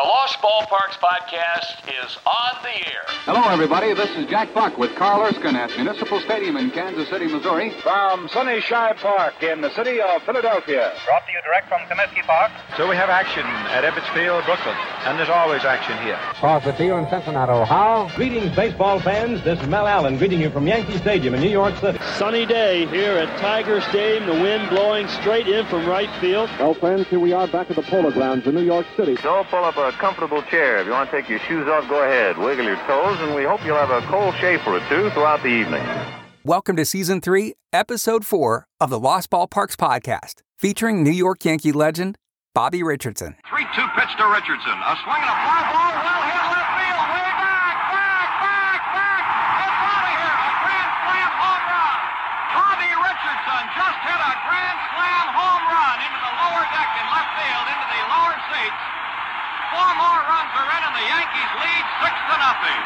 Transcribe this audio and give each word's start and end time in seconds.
The 0.00 0.08
Lost 0.08 0.38
Ballparks 0.38 0.96
podcast 0.96 1.84
is 1.86 2.16
on 2.24 2.62
the 2.62 2.70
air. 2.70 3.04
Hello, 3.28 3.42
everybody. 3.50 3.92
This 3.92 4.08
is 4.16 4.24
Jack 4.30 4.54
Buck 4.54 4.78
with 4.78 4.94
Carl 4.94 5.20
Erskine 5.20 5.56
at 5.56 5.68
Municipal 5.76 6.20
Stadium 6.20 6.56
in 6.56 6.70
Kansas 6.70 7.06
City, 7.10 7.26
Missouri. 7.26 7.68
From 7.82 8.26
Sunny 8.28 8.62
Shibe 8.62 8.96
Park 8.96 9.42
in 9.42 9.60
the 9.60 9.68
city 9.74 10.00
of 10.00 10.22
Philadelphia. 10.22 10.94
Brought 11.04 11.26
to 11.26 11.32
you 11.32 11.42
direct 11.44 11.68
from 11.68 11.80
Comiskey 11.82 12.24
Park. 12.24 12.50
So 12.78 12.88
we 12.88 12.96
have 12.96 13.10
action 13.10 13.44
at 13.44 13.84
Ebbets 13.84 14.08
Field, 14.14 14.42
Brooklyn, 14.46 14.74
and 15.04 15.18
there's 15.18 15.28
always 15.28 15.66
action 15.66 15.98
here. 15.98 16.16
Crosley 16.40 16.74
Field 16.78 17.04
in 17.04 17.10
Cincinnati, 17.10 17.52
Ohio. 17.52 18.08
Greetings, 18.16 18.56
baseball 18.56 19.00
fans. 19.00 19.44
This 19.44 19.60
is 19.60 19.68
Mel 19.68 19.86
Allen 19.86 20.16
greeting 20.16 20.40
you 20.40 20.48
from 20.48 20.66
Yankee 20.66 20.96
Stadium 20.96 21.34
in 21.34 21.42
New 21.42 21.50
York 21.50 21.76
City. 21.76 21.98
Sunny 22.16 22.46
day 22.46 22.86
here 22.86 23.18
at 23.18 23.28
Tiger 23.38 23.82
Stadium. 23.82 24.24
The 24.34 24.42
wind 24.42 24.70
blowing 24.70 25.08
straight 25.08 25.46
in 25.46 25.66
from 25.66 25.84
right 25.84 26.08
field. 26.22 26.48
Well, 26.58 26.72
friends, 26.72 27.06
here 27.08 27.20
we 27.20 27.34
are 27.34 27.46
back 27.48 27.68
at 27.68 27.76
the 27.76 27.82
Polo 27.82 28.10
Grounds 28.10 28.46
in 28.46 28.54
New 28.54 28.64
York 28.64 28.86
City. 28.96 29.16
So 29.16 29.44
pull 29.50 29.64
up 29.64 29.76
a 29.90 29.98
comfortable 29.98 30.42
chair. 30.42 30.78
If 30.78 30.86
you 30.86 30.92
want 30.92 31.10
to 31.10 31.16
take 31.20 31.28
your 31.28 31.40
shoes 31.40 31.66
off, 31.66 31.88
go 31.88 32.04
ahead. 32.04 32.38
Wiggle 32.38 32.64
your 32.64 32.78
toes, 32.86 33.18
and 33.20 33.34
we 33.34 33.42
hope 33.42 33.64
you'll 33.66 33.74
have 33.74 33.90
a 33.90 34.06
cold 34.06 34.34
shave 34.38 34.60
or 34.66 34.78
two 34.88 35.10
throughout 35.10 35.42
the 35.42 35.48
evening. 35.50 35.82
Welcome 36.44 36.76
to 36.76 36.84
Season 36.84 37.20
3, 37.20 37.54
Episode 37.72 38.24
4 38.24 38.66
of 38.78 38.88
the 38.88 39.00
Lost 39.00 39.30
Ballparks 39.30 39.74
Podcast, 39.74 40.46
featuring 40.56 41.02
New 41.02 41.10
York 41.10 41.44
Yankee 41.44 41.72
legend 41.72 42.16
Bobby 42.54 42.84
Richardson. 42.84 43.34
3 43.50 43.66
2 43.74 43.82
pitch 43.98 44.14
to 44.14 44.26
Richardson. 44.30 44.78
A 44.78 44.94
swing 45.02 45.22
and 45.26 45.32
a 45.34 45.38
fly 45.42 45.58
ball. 45.74 45.90
Well 45.90 46.22
hit 46.22 46.44
left 46.54 46.70
field. 46.78 47.06
Way 47.10 47.30
back, 47.42 47.76
back, 47.90 48.30
back, 48.46 48.80
back. 48.94 49.22
It's 49.58 49.80
out 49.90 50.06
of 50.06 50.12
here. 50.14 50.34
A 50.38 50.50
grand 50.70 50.90
slam 51.02 51.30
home 51.34 51.64
run. 51.66 51.98
Bobby 52.54 52.90
Richardson 52.94 53.62
just 53.74 53.98
hit 54.06 54.20
a 54.22 54.34
grand 54.46 54.78
slam 54.94 55.26
home 55.34 55.64
run 55.66 55.96
into 55.98 56.20
the 56.22 56.32
lower 56.46 56.64
deck 56.78 56.90
in 56.94 57.06
left 57.10 57.30
field, 57.42 57.66
into 57.74 57.86
the 57.90 58.00
lower 58.06 58.36
seats. 58.54 58.82
Four 59.70 59.90
more 59.94 60.20
runs 60.26 60.52
are 60.58 60.66
in, 60.66 60.82
and 60.82 60.94
the 60.98 61.06
Yankees 61.06 61.52
lead 61.62 61.84
six 62.02 62.14
to 62.26 62.36
nothing. 62.38 62.80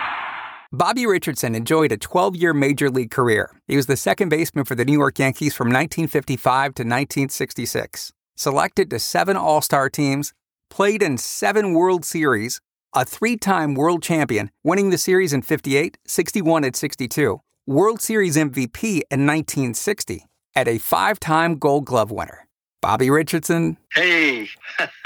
Bobby 0.70 1.06
Richardson 1.06 1.54
enjoyed 1.54 1.92
a 1.92 1.96
12 1.96 2.36
year 2.36 2.52
major 2.52 2.90
league 2.90 3.10
career. 3.10 3.50
He 3.66 3.76
was 3.76 3.86
the 3.86 3.96
second 3.96 4.28
baseman 4.28 4.64
for 4.64 4.74
the 4.74 4.84
New 4.84 4.98
York 4.98 5.18
Yankees 5.18 5.54
from 5.54 5.68
1955 5.68 6.74
to 6.74 6.82
1966. 6.82 8.12
Selected 8.36 8.90
to 8.90 8.98
seven 8.98 9.36
All 9.36 9.62
Star 9.62 9.88
teams, 9.88 10.32
played 10.68 11.02
in 11.02 11.16
seven 11.16 11.72
World 11.72 12.04
Series, 12.04 12.60
a 12.94 13.04
three 13.04 13.36
time 13.36 13.74
world 13.74 14.02
champion, 14.02 14.50
winning 14.62 14.90
the 14.90 14.98
series 14.98 15.32
in 15.32 15.42
58, 15.42 15.96
61, 16.06 16.64
and 16.64 16.76
62, 16.76 17.40
World 17.66 18.02
Series 18.02 18.36
MVP 18.36 19.02
in 19.10 19.26
1960, 19.26 20.26
and 20.54 20.68
a 20.68 20.78
five 20.78 21.18
time 21.18 21.56
Gold 21.56 21.86
Glove 21.86 22.10
winner. 22.10 22.43
Bobby 22.84 23.08
Richardson. 23.08 23.78
Hey. 23.94 24.46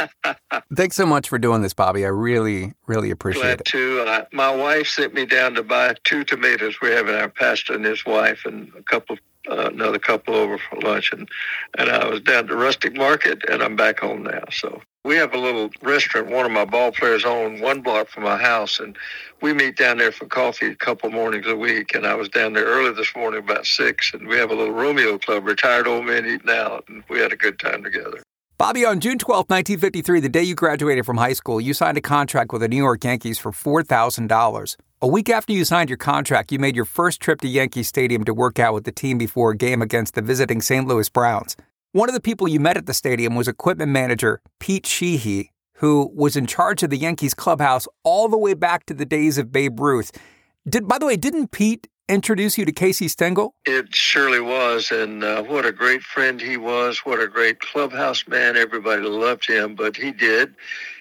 Thanks 0.75 0.97
so 0.97 1.07
much 1.07 1.29
for 1.29 1.39
doing 1.39 1.63
this, 1.63 1.75
Bobby. 1.75 2.05
I 2.05 2.09
really, 2.09 2.75
really 2.89 3.13
appreciate 3.13 3.43
Glad 3.43 3.61
it. 3.61 3.67
to. 3.67 4.01
Uh, 4.01 4.25
my 4.33 4.53
wife 4.53 4.89
sent 4.89 5.15
me 5.15 5.25
down 5.25 5.55
to 5.55 5.63
buy 5.63 5.95
two 6.03 6.25
tomatoes. 6.25 6.75
We're 6.83 6.97
having 6.97 7.15
our 7.15 7.29
pastor 7.29 7.75
and 7.75 7.85
his 7.85 8.05
wife 8.05 8.45
and 8.47 8.73
a 8.77 8.83
couple, 8.83 9.17
uh, 9.49 9.71
another 9.73 10.01
couple 10.01 10.35
over 10.35 10.59
for 10.59 10.81
lunch, 10.81 11.13
and 11.13 11.29
and 11.79 11.89
I 11.89 12.09
was 12.09 12.21
down 12.21 12.49
to 12.49 12.57
Rustic 12.57 12.97
Market, 12.97 13.45
and 13.49 13.63
I'm 13.63 13.77
back 13.77 14.01
home 14.01 14.25
now. 14.25 14.43
So 14.51 14.83
we 15.05 15.17
have 15.17 15.33
a 15.33 15.39
little 15.39 15.71
restaurant. 15.83 16.29
One 16.29 16.45
of 16.45 16.53
my 16.53 16.67
ball 16.67 16.93
players 16.93 17.25
own 17.25 17.61
one 17.61 17.81
block 17.81 18.09
from 18.09 18.25
my 18.25 18.37
house, 18.37 18.79
and 18.79 18.97
we 19.41 19.55
meet 19.55 19.77
down 19.77 19.99
there 19.99 20.13
for 20.13 20.27
coffee 20.27 20.67
a 20.67 20.75
couple 20.75 21.11
mornings 21.11 21.47
a 21.47 21.57
week. 21.57 21.95
And 21.95 22.07
I 22.07 22.15
was 22.15 22.29
down 22.29 22.53
there 22.53 22.67
early 22.67 22.93
this 22.93 23.17
morning 23.17 23.41
about 23.41 23.67
six, 23.67 24.13
and 24.13 24.29
we 24.29 24.37
have 24.37 24.51
a 24.51 24.55
little 24.55 24.75
Romeo 24.75 25.19
Club, 25.19 25.47
retired 25.47 25.87
old 25.87 26.05
men 26.05 26.27
eating 26.27 26.51
out, 26.51 26.85
and 26.89 27.03
we 27.09 27.21
had 27.21 27.33
a 27.33 27.37
good 27.37 27.59
time 27.59 27.83
together. 27.83 28.23
Bobby, 28.59 28.85
on 28.85 28.99
June 28.99 29.19
12, 29.19 29.47
1953, 29.49 30.21
the 30.21 30.29
day 30.29 30.43
you 30.43 30.57
graduated 30.57 31.07
from 31.07 31.17
high 31.17 31.33
school, 31.33 31.61
you 31.61 31.73
signed 31.73 31.97
a 31.97 32.01
contract 32.03 32.53
with 32.53 32.61
the 32.61 32.69
New 32.69 32.77
York 32.77 33.05
Yankees 33.05 33.39
for 33.39 33.53
$4,000. 33.53 34.77
A 35.01 35.07
week 35.07 35.31
after 35.31 35.53
you 35.53 35.65
signed 35.65 35.89
your 35.89 35.97
contract, 35.97 36.51
you 36.51 36.59
made 36.59 36.75
your 36.75 36.85
first 36.85 37.21
trip 37.21 37.41
to 37.43 37.49
Yankee 37.49 37.85
Stadium 37.85 38.25
to 38.25 38.35
work 38.35 38.59
out 38.59 38.75
with 38.75 38.83
the 38.83 38.91
team 38.91 39.17
before 39.17 39.53
a 39.53 39.57
game 39.57 39.81
against 39.81 40.15
the 40.15 40.23
visiting 40.23 40.61
St. 40.61 40.89
Louis 40.89 41.09
Browns. 41.09 41.57
One 41.99 42.09
of 42.09 42.15
the 42.15 42.21
people 42.21 42.47
you 42.47 42.61
met 42.61 42.77
at 42.77 42.87
the 42.87 42.95
stadium 42.95 43.35
was 43.35 43.49
equipment 43.49 43.91
manager 43.91 44.41
Pete 44.61 44.87
Sheehy, 44.87 45.51
who 45.79 46.09
was 46.15 46.37
in 46.37 46.47
charge 46.47 46.85
of 46.85 46.91
the 46.91 46.97
Yankees 46.97 47.35
clubhouse 47.35 47.89
all 48.05 48.29
the 48.29 48.39
way 48.39 48.55
back 48.55 48.87
to 48.87 48.95
the 48.95 49.05
days 49.05 49.37
of 49.37 49.51
Babe 49.51 49.81
Ruth. 49.81 50.13
Did, 50.69 50.87
by 50.87 50.99
the 50.99 51.07
way, 51.07 51.17
didn't 51.17 51.51
Pete 51.51 51.89
introduce 52.09 52.57
you 52.57 52.65
to 52.67 52.71
Casey 52.71 53.09
Stengel? 53.09 53.57
It 53.67 53.93
surely 53.93 54.39
was, 54.39 54.93
and 54.93 55.25
uh, 55.25 55.43
what 55.43 55.67
a 55.67 55.73
great 55.73 56.03
friend 56.03 56.41
he 56.41 56.57
was. 56.57 57.01
What 57.01 57.21
a 57.21 57.27
great 57.27 57.59
clubhouse 57.59 58.29
man. 58.29 58.57
Everybody 58.57 59.03
loved 59.03 59.49
him, 59.49 59.75
but 59.75 59.97
he 59.97 60.13
did. 60.13 60.55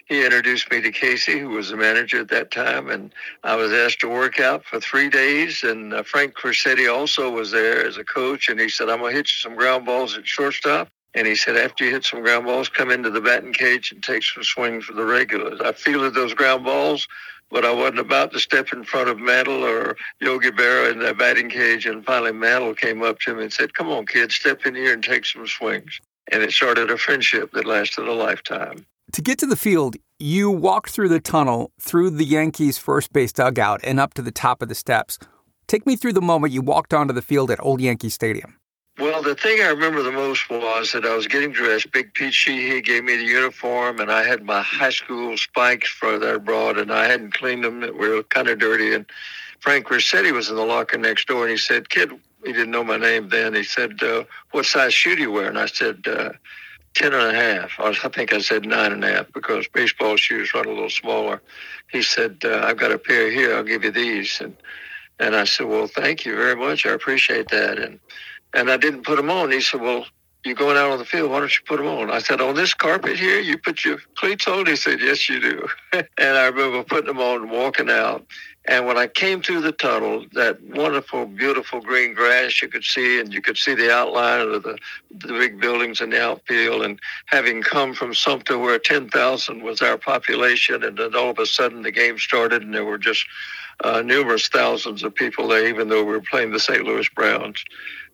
He 0.08 0.24
introduced 0.24 0.72
me 0.72 0.82
to 0.82 0.92
Casey, 0.92 1.38
who 1.38 1.50
was 1.50 1.70
the 1.70 1.76
manager 1.76 2.22
at 2.22 2.30
that 2.30 2.50
time, 2.50 2.90
and 2.90 3.14
I 3.44 3.56
was 3.56 3.74
asked 3.74 4.00
to 4.02 4.10
work 4.10 4.40
out 4.40 4.64
for 4.64 4.80
three 4.80 5.10
days. 5.10 5.64
And 5.64 5.94
uh, 5.94 6.04
Frank 6.04 6.34
Crosetti 6.34 6.92
also 6.92 7.30
was 7.30 7.52
there 7.52 7.86
as 7.86 7.98
a 7.98 8.06
coach, 8.06 8.48
and 8.48 8.60
he 8.60 8.70
said, 8.70 8.90
"I'm 8.90 9.00
gonna 9.00 9.12
hit 9.12 9.28
you 9.28 9.38
some 9.42 9.56
ground 9.56 9.86
balls 9.86 10.18
at 10.18 10.26
shortstop." 10.26 10.88
And 11.14 11.26
he 11.26 11.36
said, 11.36 11.58
after 11.58 11.84
you 11.84 11.92
hit 11.92 12.06
some 12.06 12.22
ground 12.22 12.46
balls, 12.46 12.70
come 12.70 12.92
into 12.92 13.10
the 13.10 13.22
batting 13.22 13.52
cage 13.52 13.92
and 13.92 14.04
take 14.04 14.24
some 14.24 14.44
swings 14.44 14.86
for 14.86 14.94
the 14.94 15.04
regulars. 15.04 15.60
I 15.60 15.72
fielded 15.72 16.14
those 16.14 16.36
ground 16.36 16.64
balls, 16.64 17.08
but 17.50 17.66
I 17.66 17.72
wasn't 17.72 18.00
about 18.00 18.34
to 18.34 18.40
step 18.40 18.72
in 18.72 18.84
front 18.84 19.10
of 19.10 19.18
Mantle 19.18 19.66
or 19.66 19.98
Yogi 20.22 20.52
Berra 20.52 20.92
in 20.92 21.00
the 21.00 21.16
batting 21.16 21.50
cage. 21.50 21.88
And 21.88 22.06
finally, 22.06 22.34
Mantle 22.34 22.76
came 22.76 23.02
up 23.02 23.20
to 23.22 23.34
me 23.34 23.44
and 23.44 23.54
said, 23.54 23.74
come 23.74 23.90
on, 23.90 24.06
kid, 24.06 24.32
step 24.32 24.66
in 24.68 24.76
here 24.76 24.94
and 24.94 25.04
take 25.04 25.26
some 25.26 25.48
swings. 25.48 26.00
And 26.32 26.44
it 26.44 26.52
started 26.52 26.92
a 26.92 26.98
friendship 26.98 27.52
that 27.54 27.66
lasted 27.66 28.08
a 28.08 28.14
lifetime. 28.14 28.86
To 29.14 29.22
get 29.22 29.40
to 29.40 29.46
the 29.46 29.56
field, 29.56 29.96
you 30.20 30.52
walked 30.52 30.90
through 30.90 31.08
the 31.08 31.22
tunnel, 31.22 31.72
through 31.80 32.10
the 32.10 32.26
Yankees' 32.26 32.78
first 32.78 33.14
base 33.14 33.32
dugout, 33.32 33.80
and 33.84 34.02
up 34.02 34.14
to 34.16 34.22
the 34.22 34.34
top 34.34 34.62
of 34.62 34.68
the 34.68 34.76
steps. 34.76 35.18
Take 35.66 35.86
me 35.86 35.96
through 35.96 36.14
the 36.14 36.22
moment 36.22 36.52
you 36.52 36.62
walked 36.62 36.94
onto 36.94 37.14
the 37.14 37.22
field 37.22 37.50
at 37.50 37.64
Old 37.64 37.80
Yankee 37.80 38.10
Stadium. 38.10 38.58
Well, 39.00 39.22
the 39.22 39.36
thing 39.36 39.62
I 39.62 39.68
remember 39.68 40.04
the 40.04 40.12
most 40.12 40.50
was 40.50 40.92
that 40.92 41.06
I 41.06 41.16
was 41.16 41.28
getting 41.28 41.52
dressed. 41.52 41.92
Big 41.92 42.14
Pete 42.16 42.34
Sheehy 42.34 42.82
gave 42.82 43.06
me 43.06 43.16
the 43.16 43.24
uniform, 43.24 44.00
and 44.00 44.12
I 44.12 44.24
had 44.24 44.44
my 44.44 44.62
high 44.62 44.90
school 44.90 45.38
spikes 45.38 45.88
for 45.88 46.20
that 46.20 46.44
brought, 46.44 46.78
and 46.78 46.92
I 46.92 47.06
hadn't 47.06 47.34
cleaned 47.34 47.64
them. 47.64 47.80
They 47.80 47.92
were 47.92 48.24
kind 48.24 48.50
of 48.50 48.60
dirty. 48.60 48.94
And 48.94 49.06
Frank 49.60 49.88
Crosetti 49.88 50.34
was 50.34 50.50
in 50.50 50.58
the 50.58 50.66
locker 50.66 50.98
next 50.98 51.28
door, 51.28 51.44
and 51.44 51.52
he 51.52 51.58
said, 51.58 51.90
"Kid," 51.90 52.12
he 52.44 52.52
didn't 52.52 52.72
know 52.72 52.84
my 52.84 52.98
name 52.98 53.30
then. 53.30 53.54
He 53.54 53.64
said, 53.64 54.04
uh, 54.04 54.26
"What 54.52 54.66
size 54.66 54.94
shoe 54.94 55.16
do 55.16 55.22
you 55.22 55.32
wear?" 55.32 55.48
And 55.48 55.60
I 55.60 55.68
said, 55.68 56.06
uh, 56.08 56.32
10 56.98 57.14
and 57.14 57.36
a 57.36 57.40
half. 57.40 57.80
I, 57.80 57.90
was, 57.90 58.00
I 58.04 58.10
think 58.10 58.34
I 58.34 58.40
said 58.40 58.66
nine 58.66 58.92
and 58.92 59.04
a 59.04 59.08
half 59.08 59.32
because 59.32 59.68
baseball 59.68 60.18
shoes 60.18 60.52
run 60.54 60.66
a 60.66 60.70
little 60.70 60.90
smaller. 60.90 61.42
He 61.92 62.02
said, 62.02 62.40
uh, 62.44 62.62
I've 62.64 62.78
got 62.78 62.92
a 62.92 62.98
pair 62.98 63.30
here. 63.30 63.56
I'll 63.56 63.64
give 63.64 63.84
you 63.84 63.92
these. 63.92 64.42
And 64.42 64.58
and 65.20 65.36
I 65.36 65.46
said, 65.46 65.68
well, 65.68 65.88
thank 65.88 66.26
you 66.26 66.36
very 66.36 66.56
much. 66.56 66.86
I 66.86 66.92
appreciate 66.92 67.50
that. 67.50 67.78
And 67.78 68.00
and 68.54 68.72
I 68.72 68.78
didn't 68.78 69.04
put 69.04 69.18
them 69.18 69.30
on. 69.30 69.52
He 69.52 69.62
said, 69.62 69.82
well, 69.82 70.06
you're 70.44 70.56
going 70.56 70.78
out 70.78 70.90
on 70.90 70.98
the 70.98 71.06
field. 71.06 71.30
Why 71.30 71.40
don't 71.40 71.54
you 71.54 71.64
put 71.68 71.78
them 71.78 71.88
on? 71.88 72.10
I 72.10 72.20
said, 72.20 72.42
on 72.42 72.56
this 72.56 72.74
carpet 72.74 73.18
here, 73.18 73.40
you 73.40 73.60
put 73.60 73.86
your 73.86 74.00
cleats 74.16 74.48
on? 74.48 74.66
He 74.66 74.76
said, 74.76 75.00
yes, 75.00 75.30
you 75.30 75.40
do. 75.40 75.68
and 75.94 76.08
I 76.38 76.46
remember 76.48 76.84
putting 76.84 77.08
them 77.08 77.20
on 77.20 77.44
and 77.44 77.52
walking 77.52 77.90
out. 77.92 78.26
And 78.68 78.86
when 78.86 78.98
I 78.98 79.08
came 79.08 79.42
through 79.42 79.62
the 79.62 79.72
tunnel, 79.72 80.26
that 80.34 80.62
wonderful, 80.62 81.26
beautiful 81.26 81.80
green 81.80 82.14
grass 82.14 82.62
you 82.62 82.68
could 82.68 82.84
see, 82.84 83.20
and 83.20 83.34
you 83.34 83.42
could 83.42 83.58
see 83.58 83.74
the 83.74 83.94
outline 83.94 84.42
of 84.42 84.64
the, 84.64 84.78
the 85.10 85.28
big 85.30 85.62
buildings 85.62 86.02
in 86.02 86.10
the 86.10 86.22
outfield. 86.22 86.82
And 86.82 87.00
having 87.28 87.62
come 87.62 87.94
from 87.94 88.14
Sumter, 88.14 88.58
where 88.58 88.78
10,000 88.78 89.64
was 89.64 89.82
our 89.82 89.98
population, 89.98 90.84
and 90.84 90.98
then 90.98 91.16
all 91.16 91.30
of 91.30 91.40
a 91.40 91.46
sudden 91.46 91.82
the 91.82 91.92
game 91.92 92.18
started, 92.18 92.62
and 92.62 92.74
there 92.74 92.84
were 92.84 92.98
just 92.98 93.26
uh, 93.86 94.02
numerous 94.02 94.50
thousands 94.50 95.02
of 95.02 95.16
people 95.16 95.48
there, 95.48 95.68
even 95.68 95.88
though 95.88 96.04
we 96.04 96.12
were 96.12 96.22
playing 96.22 96.52
the 96.52 96.60
St. 96.60 96.84
Louis 96.84 97.08
Browns. 97.16 97.64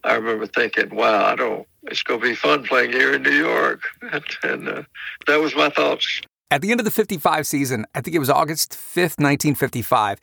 I 0.04 0.16
remember 0.16 0.46
thinking, 0.46 0.94
wow, 0.94 1.26
I 1.26 1.36
don't, 1.36 1.68
it's 1.84 2.04
going 2.04 2.20
to 2.20 2.26
be 2.28 2.36
fun 2.36 2.64
playing 2.64 2.92
here 2.92 3.14
in 3.14 3.24
New 3.24 3.32
York. 3.32 3.82
And, 4.44 4.68
uh, 4.68 4.84
that 5.26 5.40
was 5.40 5.56
my 5.56 5.70
thoughts. 5.70 6.22
At 6.52 6.62
the 6.62 6.70
end 6.70 6.80
of 6.80 6.84
the 6.84 6.92
55 6.92 7.48
season, 7.48 7.86
I 7.96 8.02
think 8.02 8.16
it 8.16 8.20
was 8.20 8.30
August 8.30 8.74
5th, 8.74 9.18
1955, 9.18 10.20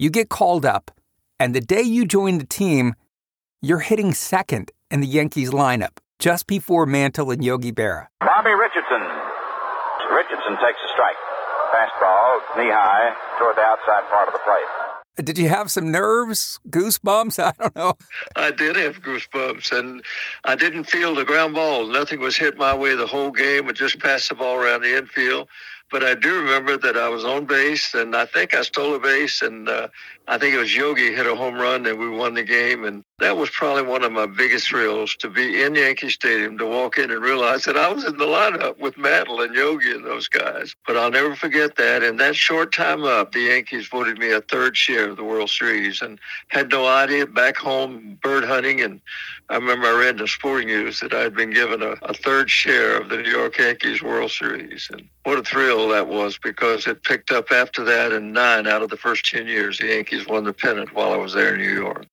you 0.00 0.08
get 0.08 0.30
called 0.30 0.64
up, 0.64 0.90
and 1.38 1.54
the 1.54 1.60
day 1.60 1.82
you 1.82 2.06
join 2.06 2.38
the 2.38 2.46
team, 2.46 2.94
you're 3.60 3.80
hitting 3.80 4.14
second 4.14 4.72
in 4.90 5.02
the 5.02 5.06
Yankees 5.06 5.50
lineup, 5.50 5.98
just 6.18 6.46
before 6.46 6.86
Mantle 6.86 7.30
and 7.30 7.44
Yogi 7.44 7.70
Berra. 7.70 8.06
Bobby 8.20 8.50
Richardson. 8.50 9.02
Richardson 10.10 10.56
takes 10.56 10.80
a 10.82 10.88
strike. 10.94 11.20
Fastball, 11.74 12.40
knee 12.56 12.72
high, 12.72 13.14
toward 13.38 13.56
the 13.56 13.60
outside 13.60 14.08
part 14.08 14.26
of 14.26 14.32
the 14.32 14.40
plate. 14.42 14.90
Uh, 15.18 15.22
did 15.22 15.36
you 15.36 15.50
have 15.50 15.70
some 15.70 15.92
nerves, 15.92 16.58
goosebumps? 16.70 17.38
I 17.44 17.52
don't 17.60 17.76
know. 17.76 17.92
I 18.36 18.52
did 18.52 18.76
have 18.76 19.02
goosebumps, 19.02 19.78
and 19.78 20.02
I 20.46 20.56
didn't 20.56 20.84
feel 20.84 21.14
the 21.14 21.26
ground 21.26 21.54
ball. 21.54 21.86
Nothing 21.86 22.20
was 22.20 22.38
hit 22.38 22.56
my 22.56 22.74
way 22.74 22.94
the 22.94 23.06
whole 23.06 23.32
game. 23.32 23.68
I 23.68 23.72
just 23.72 23.98
passed 23.98 24.30
the 24.30 24.34
ball 24.34 24.56
around 24.56 24.80
the 24.80 24.96
infield. 24.96 25.48
But 25.90 26.04
I 26.04 26.14
do 26.14 26.40
remember 26.40 26.76
that 26.78 26.96
I 26.96 27.08
was 27.08 27.24
on 27.24 27.46
base, 27.46 27.94
and 27.94 28.14
I 28.14 28.26
think 28.26 28.54
I 28.54 28.62
stole 28.62 28.94
a 28.94 29.00
base, 29.00 29.42
and 29.42 29.68
uh, 29.68 29.88
I 30.30 30.38
think 30.38 30.54
it 30.54 30.58
was 30.58 30.76
Yogi 30.76 31.12
hit 31.12 31.26
a 31.26 31.34
home 31.34 31.56
run, 31.56 31.84
and 31.86 31.98
we 31.98 32.08
won 32.08 32.34
the 32.34 32.44
game. 32.44 32.84
And 32.84 33.02
that 33.18 33.36
was 33.36 33.50
probably 33.50 33.82
one 33.82 34.04
of 34.04 34.12
my 34.12 34.26
biggest 34.26 34.68
thrills 34.68 35.16
to 35.16 35.28
be 35.28 35.60
in 35.60 35.74
Yankee 35.74 36.08
Stadium, 36.08 36.56
to 36.58 36.66
walk 36.66 36.98
in 36.98 37.10
and 37.10 37.20
realize 37.20 37.64
that 37.64 37.76
I 37.76 37.92
was 37.92 38.04
in 38.04 38.16
the 38.16 38.26
lineup 38.26 38.78
with 38.78 38.96
Mantle 38.96 39.40
and 39.40 39.52
Yogi 39.52 39.90
and 39.90 40.04
those 40.04 40.28
guys. 40.28 40.76
But 40.86 40.96
I'll 40.96 41.10
never 41.10 41.34
forget 41.34 41.74
that. 41.76 42.04
In 42.04 42.16
that 42.18 42.36
short 42.36 42.72
time 42.72 43.02
up, 43.02 43.32
the 43.32 43.40
Yankees 43.40 43.88
voted 43.88 44.18
me 44.18 44.30
a 44.30 44.40
third 44.40 44.76
share 44.76 45.10
of 45.10 45.16
the 45.16 45.24
World 45.24 45.50
Series 45.50 46.00
and 46.00 46.20
had 46.46 46.70
no 46.70 46.86
idea 46.86 47.26
back 47.26 47.56
home 47.56 48.16
bird 48.22 48.44
hunting. 48.44 48.80
And 48.82 49.00
I 49.48 49.56
remember 49.56 49.88
I 49.88 49.98
read 49.98 50.10
in 50.10 50.18
the 50.18 50.28
sporting 50.28 50.68
news 50.68 51.00
that 51.00 51.12
I 51.12 51.22
had 51.22 51.34
been 51.34 51.50
given 51.50 51.82
a, 51.82 51.96
a 52.02 52.14
third 52.14 52.48
share 52.48 53.00
of 53.00 53.08
the 53.08 53.16
New 53.16 53.30
York 53.30 53.58
Yankees 53.58 54.00
World 54.00 54.30
Series. 54.30 54.88
And 54.92 55.08
what 55.24 55.38
a 55.38 55.42
thrill 55.42 55.88
that 55.88 56.06
was 56.06 56.38
because 56.38 56.86
it 56.86 57.02
picked 57.02 57.30
up 57.32 57.50
after 57.50 57.84
that 57.84 58.12
in 58.12 58.32
nine 58.32 58.68
out 58.68 58.82
of 58.82 58.90
the 58.90 58.96
first 58.96 59.26
10 59.26 59.48
years. 59.48 59.78
The 59.78 59.88
Yankees 59.88 60.19
won 60.28 60.44
the 60.44 60.52
pennant 60.52 60.94
while 60.94 61.12
I 61.12 61.16
was 61.16 61.32
there 61.34 61.54
in 61.54 61.60
New 61.60 61.72
York. 61.72 62.06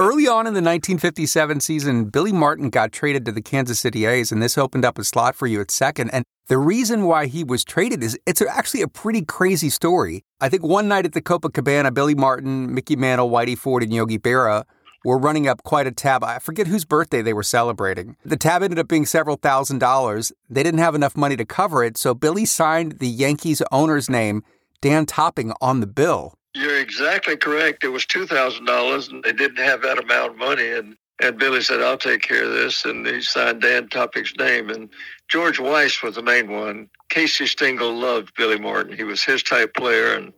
Early 0.00 0.26
on 0.26 0.46
in 0.46 0.54
the 0.54 0.62
1957 0.62 1.60
season, 1.60 2.06
Billy 2.06 2.32
Martin 2.32 2.70
got 2.70 2.90
traded 2.90 3.26
to 3.26 3.32
the 3.32 3.42
Kansas 3.42 3.80
City 3.80 4.06
A's, 4.06 4.32
and 4.32 4.42
this 4.42 4.56
opened 4.56 4.82
up 4.82 4.96
a 4.96 5.04
slot 5.04 5.34
for 5.34 5.46
you 5.46 5.60
at 5.60 5.70
second. 5.70 6.08
And 6.08 6.24
the 6.46 6.56
reason 6.56 7.04
why 7.04 7.26
he 7.26 7.44
was 7.44 7.64
traded 7.64 8.02
is 8.02 8.18
it's 8.24 8.40
actually 8.40 8.80
a 8.80 8.88
pretty 8.88 9.22
crazy 9.22 9.68
story. 9.68 10.24
I 10.40 10.48
think 10.48 10.62
one 10.62 10.88
night 10.88 11.04
at 11.04 11.12
the 11.12 11.20
Copacabana, 11.20 11.92
Billy 11.92 12.14
Martin, 12.14 12.72
Mickey 12.74 12.96
Mantle, 12.96 13.28
Whitey 13.28 13.58
Ford, 13.58 13.82
and 13.82 13.92
Yogi 13.92 14.18
Berra 14.18 14.64
were 15.04 15.18
running 15.18 15.46
up 15.46 15.62
quite 15.64 15.86
a 15.86 15.92
tab. 15.92 16.24
I 16.24 16.38
forget 16.38 16.66
whose 16.66 16.86
birthday 16.86 17.20
they 17.20 17.34
were 17.34 17.42
celebrating. 17.42 18.16
The 18.24 18.38
tab 18.38 18.62
ended 18.62 18.78
up 18.78 18.88
being 18.88 19.04
several 19.04 19.36
thousand 19.36 19.80
dollars. 19.80 20.32
They 20.48 20.62
didn't 20.62 20.80
have 20.80 20.94
enough 20.94 21.14
money 21.14 21.36
to 21.36 21.44
cover 21.44 21.84
it, 21.84 21.98
so 21.98 22.14
Billy 22.14 22.46
signed 22.46 23.00
the 23.00 23.08
Yankees 23.08 23.62
owner's 23.70 24.08
name, 24.08 24.42
Dan 24.80 25.04
Topping, 25.04 25.52
on 25.60 25.80
the 25.80 25.86
bill. 25.86 26.34
You're 26.54 26.80
exactly 26.80 27.36
correct. 27.36 27.84
It 27.84 27.88
was 27.88 28.06
two 28.06 28.26
thousand 28.26 28.64
dollars, 28.64 29.08
and 29.08 29.22
they 29.22 29.32
didn't 29.32 29.64
have 29.64 29.82
that 29.82 30.02
amount 30.02 30.32
of 30.32 30.36
money. 30.38 30.68
And 30.70 30.96
and 31.22 31.38
Billy 31.38 31.60
said, 31.60 31.80
"I'll 31.80 31.98
take 31.98 32.22
care 32.22 32.44
of 32.44 32.52
this," 32.52 32.84
and 32.84 33.06
he 33.06 33.20
signed 33.22 33.62
Dan 33.62 33.88
Topping's 33.88 34.34
name. 34.36 34.68
And 34.68 34.88
George 35.28 35.60
Weiss 35.60 36.02
was 36.02 36.16
the 36.16 36.22
main 36.22 36.50
one. 36.50 36.88
Casey 37.08 37.46
Stengel 37.46 37.92
loved 37.94 38.34
Billy 38.36 38.58
Martin. 38.58 38.96
He 38.96 39.04
was 39.04 39.22
his 39.22 39.42
type 39.42 39.74
player. 39.74 40.14
And 40.14 40.32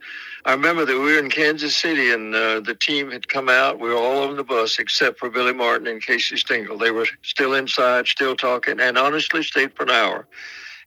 I 0.45 0.53
remember 0.53 0.85
that 0.85 0.99
we 0.99 1.13
were 1.13 1.19
in 1.19 1.31
Kansas 1.31 1.77
City, 1.77 2.11
and 2.13 2.35
uh, 2.35 2.61
the 2.61 2.75
team 2.75 3.11
had 3.11 3.29
come 3.29 3.49
out. 3.49 3.81
We 3.81 3.89
were 3.89 3.97
all 3.97 4.29
on 4.29 4.37
the 4.37 4.45
bus 4.45 4.79
except 4.79 5.19
for 5.19 5.31
Billy 5.31 5.55
Martin 5.55 5.87
and 5.87 6.03
Casey 6.03 6.37
Stengel. 6.37 6.77
They 6.77 6.91
were 6.91 7.07
still 7.23 7.55
inside, 7.55 8.07
still 8.07 8.37
talking, 8.37 8.81
and 8.81 8.99
honestly 8.99 9.43
stayed 9.43 9.75
for 9.75 9.85
an 9.85 9.91
hour. 9.91 10.27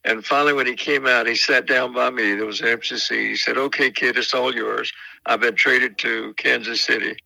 And 0.04 0.24
finally, 0.24 0.52
when 0.52 0.66
he 0.66 0.76
came 0.76 1.06
out, 1.06 1.26
he 1.26 1.34
sat 1.34 1.66
down 1.66 1.92
by 1.92 2.10
me. 2.10 2.34
There 2.34 2.46
was 2.46 2.60
an 2.60 2.68
empty 2.68 2.96
seat. 2.96 3.28
He 3.30 3.36
said, 3.36 3.58
"Okay, 3.58 3.90
kid, 3.90 4.16
it's 4.16 4.34
all 4.34 4.54
yours." 4.54 4.92
I've 5.26 5.40
been 5.40 5.56
traded 5.56 5.98
to 5.98 6.34
Kansas 6.36 6.80
City. 6.80 7.16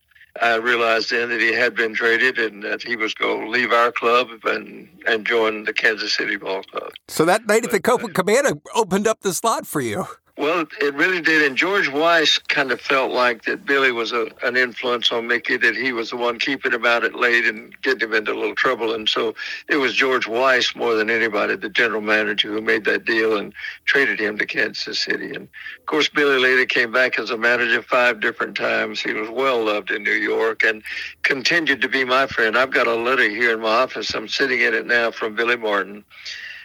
I 0.40 0.54
realized 0.56 1.10
then 1.10 1.28
that 1.30 1.40
he 1.40 1.52
had 1.52 1.74
been 1.74 1.92
traded 1.92 2.38
and 2.38 2.62
that 2.62 2.82
he 2.82 2.96
was 2.96 3.14
going 3.14 3.44
to 3.44 3.50
leave 3.50 3.72
our 3.72 3.90
club 3.92 4.28
and, 4.44 4.88
and 5.06 5.26
join 5.26 5.64
the 5.64 5.72
Kansas 5.72 6.14
City 6.14 6.36
Ball 6.36 6.62
Club. 6.62 6.92
So 7.08 7.24
that 7.24 7.46
night 7.46 7.64
at 7.64 7.72
the 7.72 7.80
Copacabana 7.80 8.60
opened 8.74 9.06
up 9.08 9.20
the 9.20 9.34
slot 9.34 9.66
for 9.66 9.80
you. 9.80 10.06
Well, 10.40 10.64
it 10.80 10.94
really 10.94 11.20
did. 11.20 11.42
And 11.42 11.54
George 11.54 11.90
Weiss 11.90 12.38
kind 12.38 12.72
of 12.72 12.80
felt 12.80 13.12
like 13.12 13.44
that 13.44 13.66
Billy 13.66 13.92
was 13.92 14.12
a, 14.12 14.28
an 14.42 14.56
influence 14.56 15.12
on 15.12 15.26
Mickey, 15.26 15.58
that 15.58 15.76
he 15.76 15.92
was 15.92 16.08
the 16.08 16.16
one 16.16 16.38
keeping 16.38 16.72
him 16.72 16.86
out 16.86 17.04
at 17.04 17.14
late 17.14 17.44
and 17.44 17.78
getting 17.82 18.08
him 18.08 18.14
into 18.14 18.32
a 18.32 18.40
little 18.40 18.54
trouble. 18.54 18.94
And 18.94 19.06
so 19.06 19.34
it 19.68 19.76
was 19.76 19.92
George 19.92 20.26
Weiss 20.26 20.74
more 20.74 20.94
than 20.94 21.10
anybody, 21.10 21.56
the 21.56 21.68
general 21.68 22.00
manager, 22.00 22.50
who 22.50 22.62
made 22.62 22.86
that 22.86 23.04
deal 23.04 23.36
and 23.36 23.52
traded 23.84 24.18
him 24.18 24.38
to 24.38 24.46
Kansas 24.46 25.04
City. 25.04 25.26
And 25.26 25.46
of 25.78 25.84
course, 25.84 26.08
Billy 26.08 26.38
later 26.38 26.64
came 26.64 26.90
back 26.90 27.18
as 27.18 27.28
a 27.28 27.36
manager 27.36 27.82
five 27.82 28.20
different 28.20 28.56
times. 28.56 28.98
He 28.98 29.12
was 29.12 29.28
well 29.28 29.62
loved 29.62 29.90
in 29.90 30.04
New 30.04 30.10
York 30.10 30.64
and 30.64 30.82
continued 31.22 31.82
to 31.82 31.88
be 31.88 32.02
my 32.02 32.26
friend. 32.26 32.56
I've 32.56 32.72
got 32.72 32.86
a 32.86 32.94
letter 32.94 33.28
here 33.28 33.52
in 33.52 33.60
my 33.60 33.82
office. 33.82 34.14
I'm 34.14 34.26
sitting 34.26 34.62
in 34.62 34.72
it 34.72 34.86
now 34.86 35.10
from 35.10 35.34
Billy 35.34 35.56
Martin 35.56 36.02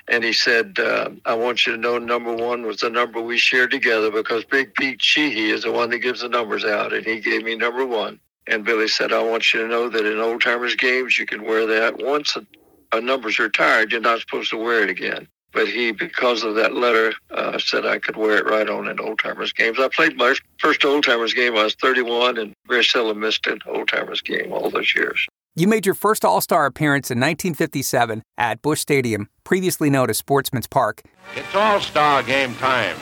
and 0.07 0.23
he 0.23 0.33
said, 0.33 0.77
uh, 0.79 1.09
I 1.25 1.33
want 1.33 1.65
you 1.65 1.73
to 1.73 1.77
know 1.77 1.97
number 1.97 2.33
one 2.33 2.65
was 2.65 2.77
the 2.77 2.89
number 2.89 3.21
we 3.21 3.37
shared 3.37 3.71
together 3.71 4.11
because 4.11 4.45
Big 4.45 4.73
Pete 4.75 5.01
Sheehy 5.01 5.49
is 5.49 5.63
the 5.63 5.71
one 5.71 5.89
that 5.89 5.99
gives 5.99 6.21
the 6.21 6.29
numbers 6.29 6.63
out, 6.63 6.93
and 6.93 7.05
he 7.05 7.19
gave 7.19 7.43
me 7.43 7.55
number 7.55 7.85
one. 7.85 8.19
And 8.47 8.63
Billy 8.63 8.87
said, 8.87 9.11
I 9.11 9.23
want 9.23 9.53
you 9.53 9.61
to 9.61 9.67
know 9.67 9.89
that 9.89 10.05
in 10.05 10.19
old 10.19 10.41
timers 10.41 10.75
games, 10.75 11.17
you 11.17 11.25
can 11.25 11.43
wear 11.43 11.65
that. 11.65 11.97
Once 11.97 12.35
a, 12.35 12.45
a 12.95 13.01
number's 13.01 13.39
retired, 13.39 13.91
you're 13.91 14.01
not 14.01 14.19
supposed 14.19 14.51
to 14.51 14.57
wear 14.57 14.83
it 14.83 14.89
again. 14.89 15.27
But 15.51 15.69
he, 15.69 15.91
because 15.91 16.43
of 16.43 16.55
that 16.55 16.73
letter, 16.73 17.13
uh, 17.31 17.57
said 17.57 17.85
I 17.85 17.97
could 17.97 18.17
wear 18.17 18.37
it 18.37 18.45
right 18.45 18.69
on 18.69 18.87
in 18.87 18.99
old 18.99 19.19
timers 19.19 19.53
games. 19.53 19.79
I 19.79 19.87
played 19.87 20.17
my 20.17 20.35
first 20.59 20.83
old 20.85 21.05
timers 21.05 21.33
game. 21.33 21.55
I 21.55 21.63
was 21.63 21.75
31 21.75 22.37
and 22.37 22.53
very 22.67 22.83
seldom 22.83 23.21
missed 23.21 23.47
an 23.47 23.59
old 23.65 23.87
timers 23.87 24.21
game 24.21 24.51
all 24.51 24.69
those 24.69 24.93
years. 24.93 25.25
You 25.57 25.69
made 25.69 25.85
your 25.85 25.95
first 25.95 26.25
All 26.25 26.41
Star 26.41 26.65
appearance 26.65 27.09
in 27.09 27.17
1957 27.17 28.23
at 28.37 28.61
Busch 28.61 28.81
Stadium, 28.81 29.29
previously 29.45 29.89
known 29.89 30.09
as 30.09 30.17
Sportsman's 30.17 30.67
Park. 30.67 31.01
It's 31.33 31.55
All 31.55 31.79
Star 31.79 32.23
game 32.23 32.53
time. 32.55 32.97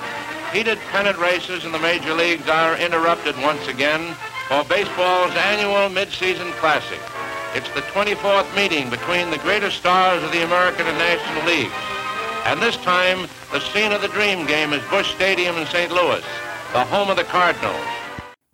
Heated 0.51 0.77
pennant 0.91 1.17
races 1.17 1.65
in 1.65 1.71
the 1.71 1.79
major 1.79 2.13
leagues 2.13 2.47
are 2.47 2.77
interrupted 2.77 3.35
once 3.41 3.67
again 3.67 4.15
for 4.47 4.63
baseball's 4.65 5.33
annual 5.33 5.89
midseason 5.89 6.51
classic. 6.59 6.99
It's 7.55 7.73
the 7.73 7.81
24th 7.89 8.55
meeting 8.55 8.91
between 8.91 9.31
the 9.31 9.39
greatest 9.39 9.77
stars 9.77 10.21
of 10.21 10.31
the 10.31 10.43
American 10.43 10.85
and 10.85 10.97
National 10.99 11.47
Leagues. 11.47 11.73
And 12.45 12.61
this 12.61 12.77
time, 12.77 13.27
the 13.51 13.61
scene 13.61 13.91
of 13.91 14.03
the 14.03 14.09
dream 14.09 14.45
game 14.45 14.73
is 14.73 14.83
Busch 14.91 15.09
Stadium 15.15 15.55
in 15.55 15.65
St. 15.65 15.91
Louis, 15.91 16.23
the 16.71 16.85
home 16.85 17.09
of 17.09 17.17
the 17.17 17.23
Cardinals. 17.23 17.83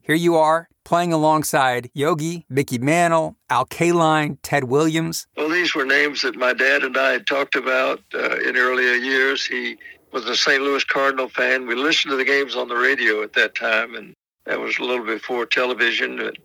Here 0.02 0.16
you 0.16 0.38
are, 0.38 0.70
playing 0.90 1.14
alongside 1.14 1.88
Yogi, 1.94 2.48
Mickey 2.50 2.80
Mantle, 2.80 3.36
Al 3.52 3.68
Kaline, 3.68 4.40
Ted 4.42 4.64
Williams. 4.64 5.28
Well, 5.38 5.48
these 5.48 5.76
were 5.76 5.86
names 5.86 6.24
that 6.24 6.36
my 6.36 6.52
dad 6.52 6.82
and 6.82 6.98
I 6.98 7.12
had 7.12 7.28
talked 7.28 7.56
about 7.56 8.02
uh, 8.16 8.38
in 8.40 8.58
earlier 8.58 8.96
years. 8.96 9.46
He 9.46 9.78
was 10.12 10.26
a 10.26 10.36
St. 10.36 10.64
Louis 10.64 10.84
Cardinal 10.84 11.30
fan. 11.30 11.68
We 11.68 11.76
listened 11.76 12.10
to 12.10 12.18
the 12.18 12.26
games 12.26 12.56
on 12.56 12.70
the 12.70 12.76
radio 12.76 13.22
at 13.22 13.34
that 13.34 13.54
time, 13.54 13.94
and 13.94 14.16
that 14.46 14.60
was 14.60 14.80
a 14.80 14.84
little 14.84 15.06
before 15.06 15.46
television. 15.46 16.20
And 16.22 16.36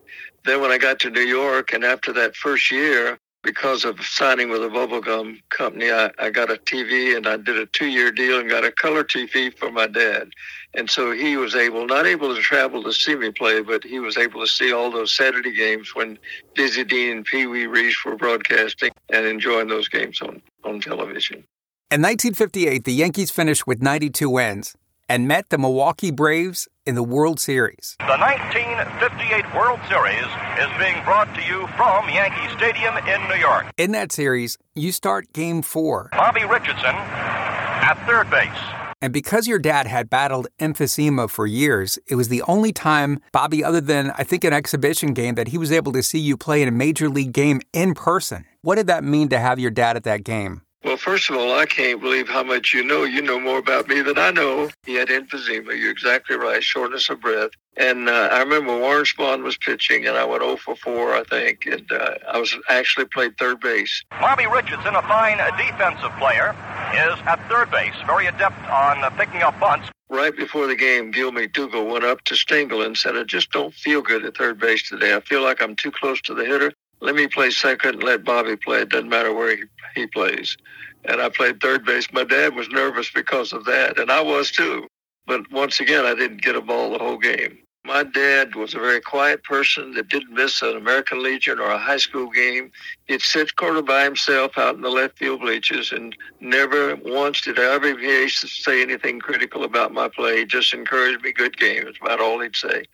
then 0.45 0.61
when 0.61 0.71
I 0.71 0.77
got 0.77 0.99
to 1.01 1.11
New 1.11 1.23
York, 1.23 1.73
and 1.73 1.83
after 1.83 2.13
that 2.13 2.37
first 2.37 2.71
year, 2.71 3.19
because 3.45 3.85
of 3.85 4.05
signing 4.05 4.49
with 4.49 4.65
a 4.65 4.69
bubblegum 4.69 5.41
company, 5.51 5.91
I, 5.93 6.11
I 6.19 6.31
got 6.31 6.51
a 6.51 6.55
TV 6.55 7.17
and 7.17 7.27
I 7.27 7.37
did 7.37 7.59
a 7.59 7.67
two 7.67 7.87
year 7.87 8.11
deal 8.11 8.41
and 8.41 8.49
got 8.49 8.65
a 8.65 8.73
color 8.73 9.05
TV 9.05 9.57
for 9.57 9.71
my 9.71 9.87
dad. 9.87 10.31
And 10.73 10.91
so 10.91 11.13
he 11.13 11.37
was 11.37 11.55
able, 11.55 11.87
not 11.87 12.07
able 12.07 12.35
to 12.35 12.41
travel 12.41 12.83
to 12.83 12.93
see 12.93 13.15
me 13.15 13.31
play, 13.31 13.61
but 13.61 13.85
he 13.85 14.01
was 14.01 14.17
able 14.17 14.41
to 14.41 14.47
see 14.47 14.73
all 14.73 14.91
those 14.91 15.13
Saturday 15.13 15.55
games 15.55 15.95
when 15.95 16.19
Dizzy 16.55 16.85
Dean 16.85 17.19
and 17.19 17.25
Pee 17.25 17.47
Wee 17.47 17.67
Reese 17.67 18.05
were 18.05 18.17
broadcasting 18.17 18.91
and 19.11 19.27
enjoying 19.27 19.69
those 19.69 19.89
games 19.89 20.21
on, 20.21 20.43
on 20.65 20.81
television. 20.81 21.45
In 21.91 22.03
1958, 22.03 22.85
the 22.85 22.93
Yankees 22.93 23.31
finished 23.31 23.67
with 23.67 23.81
92 23.81 24.29
wins 24.29 24.75
and 25.09 25.29
met 25.29 25.51
the 25.51 25.59
Milwaukee 25.59 26.11
Braves 26.11 26.69
in 26.87 26.95
the 26.95 27.03
World 27.03 27.41
Series. 27.41 27.97
The 28.01 28.17
1958 28.19 29.55
World 29.55 29.81
Series 29.89 30.29
is 30.59 30.71
being 30.79 31.03
brought 31.05 31.35
to 31.35 31.43
you 31.43 31.67
from 31.77 32.09
Yankee 32.09 32.49
Stadium 32.57 32.97
in 32.99 33.29
New 33.29 33.41
York. 33.41 33.67
In 33.77 33.93
that 33.93 34.13
series, 34.13 34.59
you 34.75 34.93
start 34.93 35.33
game 35.33 35.63
four. 35.63 36.09
Bobby 36.13 36.45
Richardson 36.45 36.95
at 36.95 38.03
third 38.07 38.31
base. 38.31 38.85
And 39.05 39.13
because 39.13 39.47
your 39.47 39.59
dad 39.59 39.87
had 39.87 40.09
battled 40.09 40.47
emphysema 40.59 41.29
for 41.29 41.47
years, 41.47 41.99
it 42.07 42.15
was 42.15 42.29
the 42.29 42.41
only 42.49 42.73
time, 42.73 43.21
Bobby, 43.33 43.63
other 43.63 43.81
than 43.81 44.13
I 44.13 44.25
think 44.25 44.45
an 44.45 44.55
exhibition 44.55 45.13
game, 45.13 45.35
that 45.35 45.49
he 45.49 45.59
was 45.59 45.71
able 45.71 45.93
to 45.93 46.03
see 46.03 46.19
you 46.19 46.39
play 46.39 46.63
in 46.63 46.69
a 46.69 46.73
major 46.73 47.11
league 47.11 47.33
game 47.33 47.61
in 47.75 47.93
person. 47.93 48.47
What 48.63 48.77
did 48.77 48.87
that 48.87 49.05
mean 49.05 49.29
to 49.29 49.39
have 49.39 49.59
your 49.59 49.71
dad 49.71 49.97
at 49.97 50.05
that 50.05 50.25
game? 50.25 50.63
Well, 50.85 50.99
first 50.99 51.31
of 51.31 51.37
all, 51.37 51.59
I 51.59 51.65
can't 51.65 51.99
believe 51.99 52.29
how 52.29 52.43
much 52.43 52.75
you 52.75 52.85
know. 52.85 53.05
You 53.05 53.23
know 53.23 53.41
more 53.41 53.57
about 53.57 53.89
me 53.89 54.03
than 54.03 54.19
I 54.19 54.31
know. 54.31 54.69
He 54.85 54.97
had 54.97 55.09
emphysema. 55.09 55.79
You're 55.79 55.91
exactly 55.91 56.37
right. 56.37 56.63
Shortness 56.63 57.09
of 57.09 57.23
breath. 57.23 57.53
And 57.79 58.11
uh, 58.11 58.29
I 58.31 58.41
remember 58.41 58.79
Warren 58.79 59.07
Spahn 59.07 59.43
was 59.43 59.57
pitching, 59.57 60.07
and 60.07 60.19
I 60.19 60.27
went 60.27 60.43
0 60.43 60.57
for 60.57 60.77
4, 60.77 61.15
I 61.15 61.25
think. 61.25 61.65
And 61.65 61.91
uh, 61.91 62.17
I 62.31 62.39
was 62.39 62.55
actually 62.69 63.07
played 63.07 63.39
third 63.39 63.61
base. 63.61 64.05
Bobby 64.11 64.47
Richardson, 64.47 64.95
a 64.95 65.01
fine 65.03 65.39
defensive 65.57 66.13
player, 66.19 66.51
is 66.93 67.19
at 67.27 67.41
third 67.49 67.71
base, 67.71 67.95
very 68.07 68.27
adept 68.27 68.59
on 68.69 69.03
uh, 69.03 69.09
picking 69.11 69.41
up 69.41 69.59
bunts. 69.59 69.89
Right 70.11 70.37
before 70.37 70.67
the 70.67 70.77
game, 70.77 71.11
Gil 71.11 71.33
McDougald 71.33 71.91
went 71.91 72.05
up 72.05 72.23
to 72.25 72.37
Stengel 72.37 72.83
and 72.83 72.97
said, 72.97 73.17
I 73.17 73.25
just 73.25 73.51
don't 73.53 73.73
feel 73.73 74.03
good 74.03 74.25
at 74.27 74.37
third 74.37 74.61
base 74.61 74.87
today. 74.87 75.17
I 75.17 75.21
feel 75.21 75.43
like 75.43 75.63
I'm 75.63 75.75
too 75.77 75.91
close 75.91 76.21
to 76.23 76.35
the 76.35 76.45
hitter. 76.45 76.73
Let 77.01 77.15
me 77.15 77.27
play 77.27 77.51
second 77.51 77.97
and 77.97 78.03
let 78.03 78.25
Bobby 78.25 78.57
play. 78.57 78.81
It 78.83 78.91
doesn't 78.91 79.09
matter 79.09 79.33
where 79.33 79.57
he, 79.57 79.63
he 79.95 80.07
plays. 80.07 80.57
And 81.05 81.21
I 81.21 81.29
played 81.29 81.61
third 81.61 81.85
base. 81.85 82.13
My 82.13 82.25
dad 82.25 82.55
was 82.55 82.69
nervous 82.71 83.11
because 83.11 83.53
of 83.53 83.65
that, 83.67 83.99
and 83.99 84.11
I 84.11 84.23
was 84.23 84.51
too. 84.51 84.87
But 85.27 85.51
once 85.51 85.81
again, 85.81 86.05
I 86.05 86.15
didn't 86.15 86.43
get 86.43 86.57
a 86.57 86.61
ball 86.61 86.93
the 86.93 86.99
whole 86.99 87.19
game. 87.19 87.59
My 87.87 88.03
dad 88.03 88.55
was 88.55 88.73
a 88.75 88.79
very 88.79 89.01
quiet 89.03 89.45
person 89.45 89.93
that 89.93 90.09
didn't 90.09 90.33
miss 90.33 90.63
an 90.63 90.75
American 90.75 91.23
Legion 91.23 91.59
or 91.59 91.71
a 91.71 91.79
high 91.79 91.99
school 91.99 92.31
game. 92.31 92.73
He'd 93.07 93.21
sit 93.21 93.57
quarter 93.57 93.83
by 93.83 94.05
himself 94.05 94.57
out 94.57 94.75
in 94.75 94.81
the 94.81 94.89
left 94.89 95.19
field 95.19 95.41
bleachers 95.41 95.93
and 95.93 96.17
never 96.41 96.97
once 96.97 97.43
did 97.43 97.59
I 97.59 97.75
ever 97.75 97.99
hear 97.99 98.27
say 98.31 98.81
anything 98.81 99.21
critical 99.21 99.65
about 99.65 99.93
my 99.93 100.09
play. 100.09 100.39
He 100.39 100.45
just 100.47 100.73
encouraged 100.73 101.23
me, 101.23 101.33
good 101.33 101.59
game. 101.59 101.85
That's 101.85 101.99
about 102.01 102.21
all 102.21 102.41
he'd 102.41 102.57
say. 102.57 102.85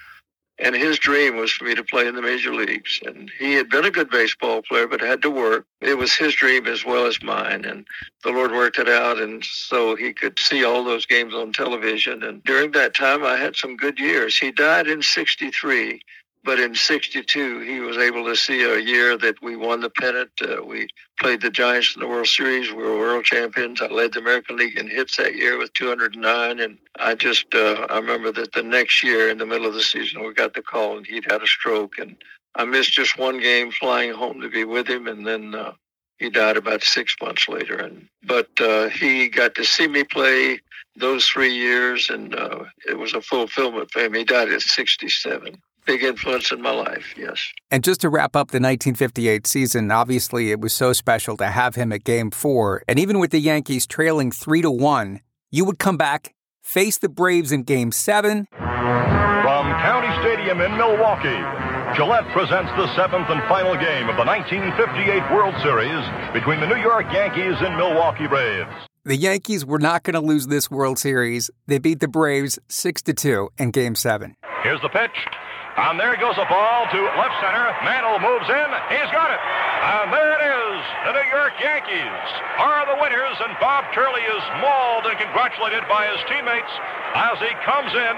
And 0.63 0.75
his 0.75 0.99
dream 0.99 1.37
was 1.37 1.51
for 1.51 1.65
me 1.65 1.75
to 1.75 1.83
play 1.83 2.07
in 2.07 2.15
the 2.15 2.23
major 2.23 2.55
leagues. 2.55 3.01
And 3.07 3.31
he 3.39 3.55
had 3.55 3.71
been 3.71 3.87
a 3.87 3.91
good 3.91 4.11
baseball 4.11 4.63
player, 4.63 4.87
but 4.87 5.01
had 5.01 5.23
to 5.23 5.31
work. 5.31 5.67
It 5.81 5.97
was 5.97 6.15
his 6.15 6.35
dream 6.35 6.67
as 6.67 6.85
well 6.85 7.07
as 7.07 7.23
mine. 7.23 7.65
And 7.65 7.87
the 8.25 8.31
Lord 8.31 8.53
worked 8.53 8.79
it 8.79 8.89
out. 8.89 9.19
And 9.19 9.43
so 9.45 9.97
he 9.97 10.13
could 10.13 10.39
see 10.39 10.63
all 10.63 10.85
those 10.85 11.07
games 11.07 11.35
on 11.35 11.53
television. 11.53 12.23
And 12.23 12.45
during 12.45 12.73
that 12.73 12.95
time, 12.95 13.25
I 13.25 13.37
had 13.37 13.57
some 13.57 13.77
good 13.77 13.99
years. 13.99 14.37
He 14.37 14.53
died 14.53 14.87
in 14.87 15.03
63. 15.03 16.03
But 16.43 16.59
in 16.59 16.75
62, 16.75 17.61
he 17.61 17.81
was 17.81 17.99
able 17.99 18.25
to 18.25 18.35
see 18.35 18.63
a 18.63 18.79
year 18.79 19.19
that 19.19 19.43
we 19.43 19.57
won 19.57 19.81
the 19.81 19.91
pennant. 19.91 20.31
Uh, 20.41 20.63
we 20.65 20.89
played 21.19 21.43
the 21.43 21.51
Giants 21.51 21.95
in 21.95 22.01
the 22.01 22.09
World 22.09 22.29
Series. 22.29 22.71
We 22.71 22.83
were 22.83 22.97
world 22.97 23.27
champions. 23.27 23.83
I 23.83 23.89
led 23.89 24.15
the 24.15 24.21
American 24.21 24.57
League 24.57 24.79
in 24.79 24.89
hits 24.89 25.19
that 25.19 25.35
year 25.35 25.59
with 25.59 25.73
209. 25.75 26.61
And 26.61 26.79
I 26.99 27.15
just, 27.15 27.55
uh, 27.55 27.87
I 27.91 27.99
remember 27.99 28.33
that 28.33 28.53
the 28.53 28.63
next 28.63 29.03
year 29.03 29.29
in 29.29 29.37
the 29.37 29.45
middle 29.45 29.67
of 29.67 29.75
the 29.75 29.83
season, 29.83 30.25
we 30.25 30.33
got 30.33 30.55
the 30.55 30.63
call 30.63 30.97
and 30.97 31.07
he'd 31.07 31.31
had 31.31 31.43
a 31.43 31.47
stroke. 31.47 31.99
And 31.99 32.17
I 32.55 32.65
missed 32.65 32.93
just 32.93 33.19
one 33.19 33.39
game 33.39 33.71
flying 33.71 34.15
home 34.15 34.41
to 34.41 34.49
be 34.49 34.65
with 34.65 34.89
him. 34.89 35.09
And 35.09 35.27
then 35.27 35.55
uh, 35.55 35.73
he 36.17 36.31
died 36.31 36.57
about 36.57 36.83
six 36.83 37.15
months 37.21 37.51
later. 37.51 37.77
And 37.77 38.09
But 38.23 38.49
uh, 38.59 38.89
he 38.89 39.29
got 39.29 39.55
to 39.57 39.65
see 39.65 39.89
me 39.89 40.05
play 40.05 40.61
those 40.97 41.27
three 41.27 41.55
years, 41.55 42.11
and 42.11 42.35
uh, 42.35 42.65
it 42.89 42.99
was 42.99 43.15
a 43.15 43.23
fulfillment 43.23 43.91
for 43.91 44.01
him. 44.01 44.15
He 44.15 44.25
died 44.25 44.51
at 44.51 44.61
67 44.63 45.61
big 45.91 46.05
influence 46.05 46.53
in 46.53 46.63
my 46.63 46.71
life, 46.71 47.15
yes. 47.17 47.53
And 47.73 47.83
just 47.83 48.01
to 48.03 48.09
wrap 48.09 48.37
up 48.37 48.49
the 48.53 48.61
1958 48.61 49.45
season, 49.45 49.91
obviously 49.91 50.53
it 50.53 50.61
was 50.61 50.73
so 50.73 50.93
special 50.93 51.37
to 51.39 51.49
have 51.49 51.75
him 51.75 51.93
at 51.93 52.05
game 52.05 52.31
four. 52.31 52.85
And 52.87 52.97
even 53.01 53.19
with 53.19 53.33
the 53.33 53.41
Yankees 53.41 53.89
trailing 53.89 54.31
three 54.31 54.63
to 54.63 54.71
one, 54.71 55.21
you 55.51 55.65
would 55.65 55.81
come 55.81 55.97
back, 55.97 56.33
face 56.63 56.97
the 56.99 57.09
Braves 57.09 57.51
in 57.51 57.65
game 57.65 57.91
seven. 57.91 58.47
From 58.53 59.67
County 59.83 60.15
Stadium 60.23 60.61
in 60.61 60.77
Milwaukee, 60.77 61.43
Gillette 61.97 62.31
presents 62.33 62.71
the 62.77 62.87
seventh 62.95 63.29
and 63.29 63.43
final 63.49 63.75
game 63.75 64.09
of 64.09 64.17
the 64.17 64.25
1958 64.25 65.35
World 65.35 65.55
Series 65.61 66.05
between 66.33 66.61
the 66.61 66.69
New 66.69 66.81
York 66.81 67.07
Yankees 67.13 67.57
and 67.59 67.77
Milwaukee 67.77 68.29
Braves. 68.29 68.71
The 69.05 69.17
Yankees 69.17 69.67
were 69.67 69.81
not 69.81 70.05
going 70.05 70.15
to 70.15 70.21
lose 70.21 70.47
this 70.47 70.71
World 70.71 71.01
Series. 71.01 71.51
They 71.67 71.79
beat 71.79 71.99
the 71.99 72.07
Braves 72.07 72.61
6 72.69 73.03
to 73.03 73.13
2 73.13 73.49
in 73.59 73.73
game 73.73 73.97
7. 73.97 74.37
Here's 74.63 74.81
the 74.83 74.89
pitch. 74.89 75.11
And 75.77 75.99
there 75.99 76.17
goes 76.19 76.35
a 76.35 76.47
ball 76.51 76.87
to 76.91 77.01
left 77.15 77.37
center. 77.39 77.71
Mantle 77.87 78.19
moves 78.19 78.49
in. 78.51 78.69
He's 78.91 79.11
got 79.15 79.31
it. 79.31 79.39
And 79.39 80.13
there 80.13 80.35
it 80.35 80.43
is. 80.43 80.79
The 81.07 81.13
New 81.15 81.29
York 81.31 81.55
Yankees 81.63 82.27
are 82.59 82.85
the 82.91 82.99
winners, 83.01 83.37
and 83.47 83.55
Bob 83.61 83.87
Turley 83.95 84.23
is 84.23 84.43
mauled 84.61 85.07
and 85.07 85.17
congratulated 85.19 85.87
by 85.89 86.11
his 86.11 86.21
teammates 86.27 86.73
as 87.15 87.39
he 87.39 87.53
comes 87.65 87.93
in 87.95 88.17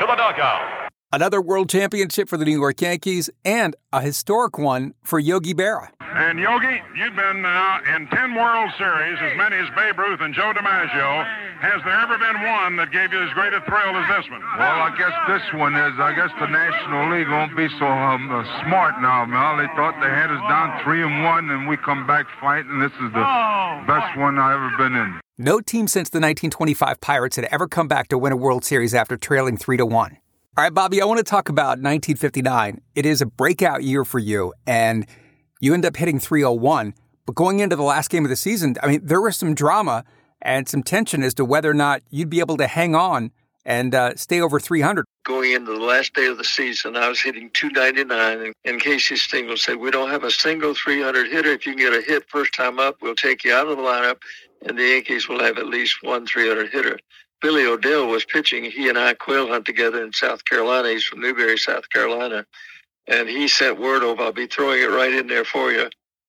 to 0.00 0.04
the 0.06 0.16
dugout. 0.16 0.75
Another 1.12 1.40
world 1.40 1.70
championship 1.70 2.28
for 2.28 2.36
the 2.36 2.44
New 2.44 2.58
York 2.58 2.82
Yankees 2.82 3.30
and 3.44 3.76
a 3.92 4.02
historic 4.02 4.58
one 4.58 4.92
for 5.04 5.20
Yogi 5.20 5.54
Berra. 5.54 5.88
And 6.00 6.38
Yogi, 6.38 6.82
you've 6.98 7.14
been 7.14 7.46
uh, 7.46 7.94
in 7.94 8.08
10 8.08 8.34
World 8.34 8.70
Series, 8.76 9.16
as 9.22 9.36
many 9.38 9.54
as 9.54 9.70
Babe 9.76 9.96
Ruth 9.98 10.20
and 10.20 10.34
Joe 10.34 10.52
DiMaggio. 10.52 11.24
Has 11.62 11.78
there 11.86 11.94
ever 12.02 12.18
been 12.18 12.42
one 12.42 12.74
that 12.76 12.90
gave 12.90 13.12
you 13.12 13.22
as 13.22 13.32
great 13.38 13.54
a 13.54 13.62
thrill 13.62 13.94
as 13.94 14.08
this 14.10 14.26
one? 14.32 14.42
Well, 14.58 14.82
I 14.82 14.90
guess 14.98 15.14
this 15.30 15.46
one 15.54 15.76
is. 15.78 15.94
I 15.96 16.12
guess 16.12 16.34
the 16.40 16.50
National 16.50 17.14
League 17.14 17.30
won't 17.30 17.56
be 17.56 17.68
so 17.78 17.86
um, 17.86 18.26
uh, 18.28 18.42
smart 18.66 18.98
now, 19.00 19.24
Mel. 19.30 19.62
They 19.62 19.70
thought 19.78 19.94
they 20.02 20.10
had 20.10 20.34
us 20.34 20.42
down 20.50 20.82
three 20.82 21.06
and 21.06 21.22
one, 21.22 21.48
and 21.54 21.68
we 21.68 21.76
come 21.76 22.04
back 22.04 22.26
fighting. 22.40 22.80
This 22.80 22.92
is 22.98 23.14
the 23.14 23.22
oh, 23.22 23.84
best 23.86 24.18
one 24.18 24.42
I've 24.42 24.58
ever 24.58 24.74
been 24.76 24.98
in. 24.98 25.20
No 25.38 25.60
team 25.60 25.86
since 25.86 26.10
the 26.10 26.18
1925 26.18 27.00
Pirates 27.00 27.36
had 27.36 27.46
ever 27.46 27.68
come 27.68 27.86
back 27.86 28.08
to 28.08 28.18
win 28.18 28.32
a 28.32 28.36
World 28.36 28.64
Series 28.64 28.92
after 28.92 29.16
trailing 29.16 29.56
three 29.56 29.76
to 29.76 29.86
one. 29.86 30.18
All 30.58 30.64
right, 30.64 30.72
Bobby, 30.72 31.02
I 31.02 31.04
want 31.04 31.18
to 31.18 31.22
talk 31.22 31.50
about 31.50 31.80
1959. 31.80 32.80
It 32.94 33.04
is 33.04 33.20
a 33.20 33.26
breakout 33.26 33.82
year 33.82 34.06
for 34.06 34.18
you, 34.18 34.54
and 34.66 35.06
you 35.60 35.74
end 35.74 35.84
up 35.84 35.94
hitting 35.96 36.18
301. 36.18 36.94
But 37.26 37.34
going 37.34 37.58
into 37.58 37.76
the 37.76 37.82
last 37.82 38.08
game 38.08 38.24
of 38.24 38.30
the 38.30 38.36
season, 38.36 38.74
I 38.82 38.86
mean, 38.86 39.00
there 39.04 39.20
was 39.20 39.36
some 39.36 39.54
drama 39.54 40.06
and 40.40 40.66
some 40.66 40.82
tension 40.82 41.22
as 41.22 41.34
to 41.34 41.44
whether 41.44 41.70
or 41.70 41.74
not 41.74 42.00
you'd 42.08 42.30
be 42.30 42.40
able 42.40 42.56
to 42.56 42.66
hang 42.68 42.94
on 42.94 43.32
and 43.66 43.94
uh, 43.94 44.14
stay 44.16 44.40
over 44.40 44.58
300. 44.58 45.04
Going 45.26 45.52
into 45.52 45.74
the 45.74 45.84
last 45.84 46.14
day 46.14 46.24
of 46.24 46.38
the 46.38 46.44
season, 46.44 46.96
I 46.96 47.10
was 47.10 47.20
hitting 47.20 47.50
299, 47.50 48.54
and 48.64 48.80
Casey 48.80 49.16
Stengel 49.16 49.58
said, 49.58 49.76
We 49.76 49.90
don't 49.90 50.08
have 50.08 50.24
a 50.24 50.30
single 50.30 50.72
300 50.74 51.30
hitter. 51.30 51.50
If 51.50 51.66
you 51.66 51.74
can 51.74 51.82
get 51.82 51.92
a 51.92 52.00
hit 52.00 52.30
first 52.30 52.54
time 52.54 52.78
up, 52.78 53.02
we'll 53.02 53.14
take 53.14 53.44
you 53.44 53.52
out 53.52 53.68
of 53.68 53.76
the 53.76 53.82
lineup, 53.82 54.22
and 54.66 54.78
the 54.78 54.84
Yankees 54.84 55.28
will 55.28 55.40
have 55.40 55.58
at 55.58 55.66
least 55.66 55.98
one 56.02 56.26
300 56.26 56.70
hitter. 56.70 56.98
Billy 57.40 57.66
O'Dell 57.66 58.06
was 58.06 58.24
pitching. 58.24 58.64
He 58.64 58.88
and 58.88 58.98
I 58.98 59.14
quail 59.14 59.48
hunt 59.48 59.66
together 59.66 60.02
in 60.02 60.12
South 60.12 60.44
Carolina. 60.44 60.90
He's 60.90 61.04
from 61.04 61.20
Newberry, 61.20 61.58
South 61.58 61.88
Carolina. 61.90 62.46
And 63.06 63.28
he 63.28 63.46
sent 63.46 63.78
word 63.78 64.02
over, 64.02 64.22
I'll 64.22 64.32
be 64.32 64.46
throwing 64.46 64.82
it 64.82 64.90
right 64.90 65.12
in 65.12 65.26
there 65.26 65.44
for 65.44 65.70
you. 65.70 65.88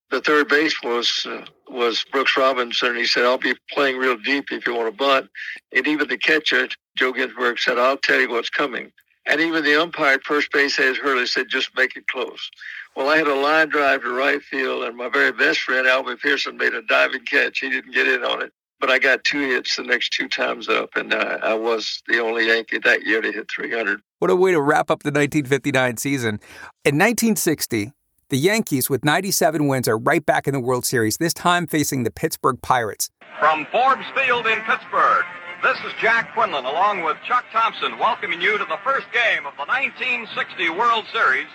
The 0.10 0.22
third 0.22 0.48
base 0.48 0.76
was 0.84 1.26
uh, 1.30 1.46
was 1.70 2.06
Brooks 2.12 2.38
Robinson. 2.38 2.90
and 2.90 2.98
He 2.98 3.06
said, 3.06 3.26
I'll 3.26 3.38
be 3.38 3.56
playing 3.72 3.98
real 3.98 4.18
deep 4.18 4.52
if 4.52 4.66
you 4.66 4.74
want 4.74 4.92
to 4.92 4.98
bunt. 4.98 5.30
And 5.74 5.88
even 5.88 6.08
the 6.08 6.18
catcher, 6.18 6.70
Joe 6.96 7.12
Ginsberg, 7.12 7.60
said, 7.60 7.78
I'll 7.78 7.98
tell 7.98 8.20
you 8.20 8.30
what's 8.30 8.50
coming. 8.50 8.92
And 9.26 9.42
even 9.42 9.66
the 9.66 9.82
umpire 9.82 10.14
at 10.14 10.24
first 10.24 10.52
base, 10.54 10.78
Hayes 10.78 10.98
Hurley, 10.98 11.26
said, 11.26 11.48
just 11.50 11.76
make 11.76 11.98
it 11.98 12.08
close. 12.08 12.50
Well, 12.96 13.10
I 13.10 13.18
had 13.18 13.28
a 13.28 13.36
line 13.36 13.68
drive 13.68 14.04
to 14.04 14.12
right 14.14 14.42
field, 14.42 14.84
and 14.84 14.96
my 14.96 15.10
very 15.10 15.34
best 15.34 15.60
friend, 15.60 15.86
Albie 15.86 16.20
Pearson, 16.20 16.56
made 16.56 16.74
a 16.74 16.82
diving 16.84 17.26
catch. 17.26 17.60
He 17.60 17.70
didn't 17.70 17.94
get 17.94 18.08
in 18.08 18.24
on 18.24 18.42
it 18.42 18.54
but 18.80 18.90
I 18.90 19.00
got 19.00 19.24
two 19.24 19.40
hits 19.40 19.76
the 19.76 19.84
next 19.84 20.10
two 20.14 20.28
times 20.28 20.70
up, 20.70 20.96
and 20.96 21.14
uh, 21.14 21.40
I 21.42 21.54
was 21.54 22.02
the 22.08 22.20
only 22.20 22.48
Yankee 22.48 22.80
that 22.80 23.06
year 23.06 23.22
to 23.22 23.32
hit 23.32 23.50
300. 23.50 24.02
What 24.20 24.32
a 24.32 24.36
way 24.36 24.52
to 24.52 24.62
wrap 24.62 24.92
up 24.92 25.04
the 25.04 25.10
1959 25.10 25.98
season. 25.98 26.40
In 26.86 26.96
1960, 26.96 27.92
the 28.30 28.38
Yankees, 28.38 28.90
with 28.90 29.06
97 29.06 29.68
wins, 29.68 29.88
are 29.88 29.98
right 29.98 30.26
back 30.26 30.48
in 30.48 30.54
the 30.54 30.60
World 30.60 30.86
Series, 30.86 31.18
this 31.18 31.34
time 31.34 31.66
facing 31.66 32.04
the 32.04 32.12
Pittsburgh 32.12 32.62
Pirates. 32.62 33.10
From 33.40 33.66
Forbes 33.72 34.06
Field 34.16 34.48
in 34.48 34.60
Pittsburgh, 34.62 35.26
this 35.64 35.78
is 35.86 35.94
Jack 36.02 36.34
Quinlan 36.34 36.66
along 36.66 37.04
with 37.04 37.18
Chuck 37.28 37.46
Thompson 37.52 37.98
welcoming 37.98 38.42
you 38.42 38.58
to 38.58 38.66
the 38.66 38.78
first 38.84 39.08
game 39.12 39.46
of 39.46 39.54
the 39.58 39.66
1960 39.66 40.70
World 40.70 41.06
Series 41.14 41.48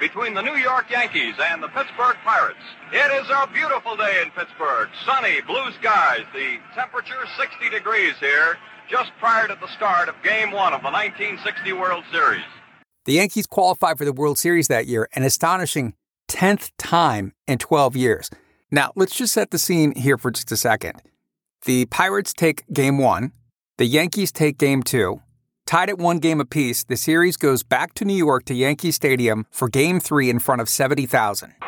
between 0.00 0.34
the 0.34 0.42
New 0.42 0.56
York 0.56 0.90
Yankees 0.90 1.34
and 1.40 1.62
the 1.62 1.68
Pittsburgh 1.68 2.16
Pirates. 2.24 2.58
It 2.92 3.22
is 3.22 3.28
a 3.30 3.46
beautiful 3.52 3.96
day 3.96 4.22
in 4.22 4.30
Pittsburgh. 4.30 4.88
Sunny, 5.04 5.40
blue 5.46 5.70
skies. 5.80 6.24
The 6.32 6.58
temperature 6.74 7.24
60 7.38 7.70
degrees 7.70 8.14
here 8.20 8.56
just 8.88 9.10
prior 9.18 9.46
to 9.48 9.56
the 9.60 9.68
start 9.76 10.08
of 10.08 10.14
game 10.22 10.50
one 10.50 10.72
of 10.72 10.82
the 10.82 10.90
1960 10.90 11.72
World 11.74 12.04
Series. 12.10 12.44
The 13.04 13.14
Yankees 13.14 13.46
qualified 13.46 13.98
for 13.98 14.04
the 14.04 14.12
World 14.12 14.38
Series 14.38 14.68
that 14.68 14.86
year, 14.86 15.08
an 15.14 15.22
astonishing 15.22 15.94
10th 16.28 16.70
time 16.78 17.32
in 17.46 17.58
12 17.58 17.96
years. 17.96 18.30
Now, 18.70 18.92
let's 18.96 19.16
just 19.16 19.32
set 19.32 19.50
the 19.50 19.58
scene 19.58 19.94
here 19.94 20.18
for 20.18 20.30
just 20.30 20.52
a 20.52 20.56
second. 20.56 21.00
The 21.64 21.86
Pirates 21.86 22.32
take 22.32 22.64
game 22.72 22.98
one, 22.98 23.32
the 23.78 23.86
Yankees 23.86 24.30
take 24.30 24.58
game 24.58 24.82
two, 24.82 25.22
Tied 25.68 25.90
at 25.90 25.98
one 25.98 26.16
game 26.16 26.40
apiece, 26.40 26.82
the 26.82 26.96
series 26.96 27.36
goes 27.36 27.62
back 27.62 27.92
to 27.92 28.06
New 28.06 28.16
York 28.16 28.46
to 28.46 28.54
Yankee 28.54 28.90
Stadium 28.90 29.44
for 29.50 29.68
Game 29.68 30.00
3 30.00 30.30
in 30.30 30.38
front 30.38 30.62
of 30.62 30.68
70,000. 30.70 31.04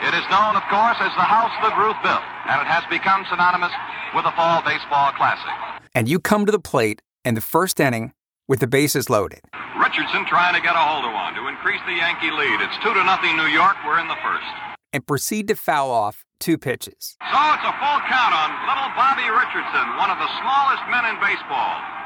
It 0.00 0.14
is 0.16 0.24
known, 0.32 0.56
of 0.56 0.64
course, 0.72 0.96
as 1.04 1.12
the 1.20 1.28
house 1.28 1.52
that 1.60 1.76
Ruth 1.76 2.00
built, 2.00 2.24
and 2.48 2.64
it 2.64 2.68
has 2.72 2.80
become 2.88 3.28
synonymous 3.28 3.68
with 4.16 4.24
the 4.24 4.32
Fall 4.32 4.64
Baseball 4.64 5.12
Classic. 5.20 5.52
And 5.94 6.08
you 6.08 6.18
come 6.18 6.46
to 6.46 6.50
the 6.50 6.58
plate 6.58 7.02
in 7.26 7.34
the 7.34 7.44
first 7.44 7.78
inning 7.78 8.14
with 8.48 8.60
the 8.60 8.66
bases 8.66 9.10
loaded. 9.10 9.44
Richardson 9.76 10.24
trying 10.24 10.56
to 10.56 10.64
get 10.64 10.72
a 10.72 10.80
hold 10.80 11.04
of 11.04 11.12
one 11.12 11.36
to 11.36 11.44
increase 11.52 11.84
the 11.84 12.00
Yankee 12.00 12.32
lead. 12.32 12.56
It's 12.64 12.80
2 12.80 12.96
to 12.96 13.04
nothing 13.04 13.36
New 13.36 13.52
York. 13.52 13.76
We're 13.84 14.00
in 14.00 14.08
the 14.08 14.16
first. 14.24 14.48
And 14.94 15.04
proceed 15.04 15.46
to 15.52 15.56
foul 15.60 15.90
off 15.90 16.24
two 16.40 16.56
pitches. 16.56 17.20
So 17.20 17.36
it's 17.52 17.68
a 17.68 17.76
full 17.76 18.00
count 18.08 18.32
on 18.32 18.48
little 18.64 18.88
Bobby 18.96 19.28
Richardson, 19.28 20.00
one 20.00 20.08
of 20.08 20.16
the 20.16 20.30
smallest 20.40 20.88
men 20.88 21.04
in 21.04 21.20
baseball 21.20 21.99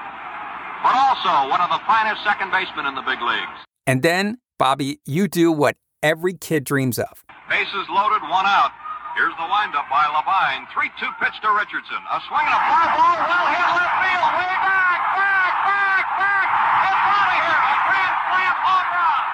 but 0.85 0.93
also 0.93 1.49
one 1.49 1.64
of 1.64 1.73
the 1.73 1.81
finest 1.88 2.21
second 2.29 2.53
basemen 2.53 2.85
in 2.85 2.93
the 2.93 3.00
big 3.09 3.17
leagues. 3.25 3.59
And 3.88 4.05
then, 4.05 4.37
Bobby, 4.61 5.00
you 5.09 5.26
do 5.33 5.49
what 5.50 5.81
every 6.05 6.37
kid 6.37 6.69
dreams 6.69 7.00
of. 7.00 7.25
Bases 7.49 7.88
loaded, 7.88 8.21
one 8.29 8.45
out. 8.45 8.69
Here's 9.17 9.33
the 9.41 9.49
windup 9.49 9.88
by 9.88 10.05
Labine. 10.12 10.69
3 10.76 10.93
2 11.00 11.09
pitch 11.25 11.41
to 11.41 11.49
Richardson. 11.57 12.03
A 12.12 12.21
swing 12.29 12.45
and 12.45 12.53
a 12.53 12.62
fly 12.69 12.85
ball. 12.93 13.17
Well 13.17 13.47
hit 13.49 13.69
left 13.81 13.97
field. 14.05 14.31
Way 14.37 14.55
back, 14.61 15.00
back, 15.17 15.55
back, 15.64 16.05
back. 16.21 16.49
It's 16.53 17.05
out 17.09 17.29
of 17.33 17.37
here. 17.41 17.61
A 17.64 17.76
grand 17.88 18.17
slam 18.29 18.57
home 18.61 18.88
run. 18.93 19.25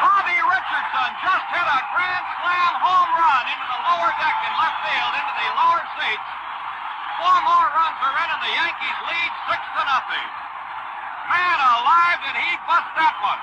Bobby 0.00 0.38
Richardson 0.40 1.10
just 1.20 1.46
hit 1.52 1.66
a 1.68 1.80
grand 1.92 2.26
slam 2.40 2.72
home 2.80 3.12
run 3.20 3.44
into 3.44 3.66
the 3.68 3.80
lower 3.92 4.12
deck 4.16 4.36
in 4.40 4.52
left 4.56 4.78
field, 4.88 5.12
into 5.20 5.34
the 5.36 5.48
lower 5.52 5.84
seats. 6.00 6.28
Four 7.20 7.36
more 7.44 7.66
runs 7.76 7.98
are 8.08 8.16
in, 8.24 8.28
and 8.32 8.40
the 8.40 8.52
Yankees 8.56 8.98
lead 9.04 9.32
six 9.52 9.60
to 9.76 9.82
nothing. 9.84 10.41
Man 12.22 12.34
did 12.34 12.38
he 12.38 12.54
bust 12.70 12.90
that 12.94 13.14
one? 13.18 13.40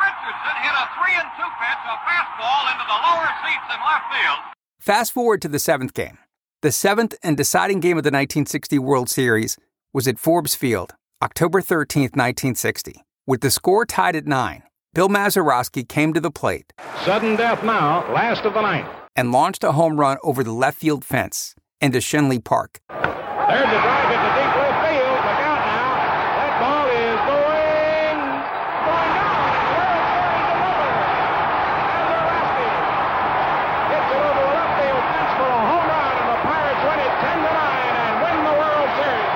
Richardson 0.00 0.56
hit 0.64 0.72
a 0.72 0.84
three 0.96 1.14
and 1.14 1.28
two 1.36 1.50
pitch, 1.60 1.82
a 1.84 1.96
fastball 2.08 2.72
into 2.72 2.84
the 2.88 2.98
lower 3.04 3.28
seats 3.44 3.68
in 3.68 3.78
left 3.84 4.06
field. 4.12 4.40
Fast 4.80 5.12
forward 5.12 5.42
to 5.42 5.48
the 5.48 5.58
seventh 5.58 5.92
game. 5.94 6.18
The 6.62 6.72
seventh 6.72 7.14
and 7.22 7.36
deciding 7.36 7.80
game 7.80 7.98
of 7.98 8.04
the 8.04 8.08
1960 8.08 8.78
World 8.78 9.08
Series 9.10 9.56
was 9.92 10.08
at 10.08 10.18
Forbes 10.18 10.54
Field, 10.54 10.94
October 11.22 11.60
13, 11.60 12.02
1960. 12.02 13.02
With 13.26 13.42
the 13.42 13.50
score 13.50 13.84
tied 13.84 14.16
at 14.16 14.26
nine, 14.26 14.62
Bill 14.94 15.08
Mazeroski 15.08 15.86
came 15.86 16.12
to 16.14 16.20
the 16.20 16.30
plate. 16.30 16.72
Sudden 17.04 17.36
death 17.36 17.62
now, 17.62 18.10
last 18.12 18.44
of 18.44 18.54
the 18.54 18.62
ninth. 18.62 18.88
And 19.14 19.32
launched 19.32 19.62
a 19.64 19.72
home 19.72 20.00
run 20.00 20.16
over 20.22 20.42
the 20.42 20.52
left 20.52 20.78
field 20.78 21.04
fence 21.04 21.54
into 21.80 21.98
Schenley 21.98 22.42
Park. 22.42 22.80
There's 22.88 22.98
the 22.98 23.80
drive 23.80 24.10
into 24.10 24.30
deep 24.32 24.54
left 24.56 24.78
field. 24.88 25.18
Look 25.28 25.40
out 25.44 25.60
now. 25.60 25.94
That 26.38 26.54
ball 26.62 26.86
is 26.88 27.20
going, 27.28 28.18
going 28.86 29.12
down. 29.18 29.38
Mazeroski 31.98 32.68
hits 33.92 34.08
it 34.08 34.22
over 34.22 34.40
the 34.40 34.52
left 34.56 34.72
field 34.78 35.04
fence 35.08 35.32
for 35.38 35.48
a 35.48 35.62
home 35.68 35.86
run, 35.88 36.14
and 36.18 36.28
the 36.28 36.38
Pirates 36.48 36.82
win 36.86 36.98
it 37.02 37.14
10 37.18 37.38
to 37.38 37.50
9 37.50 37.96
and 37.98 38.14
win 38.22 38.38
the 38.44 38.56
World 38.56 38.90
Series. 38.98 39.32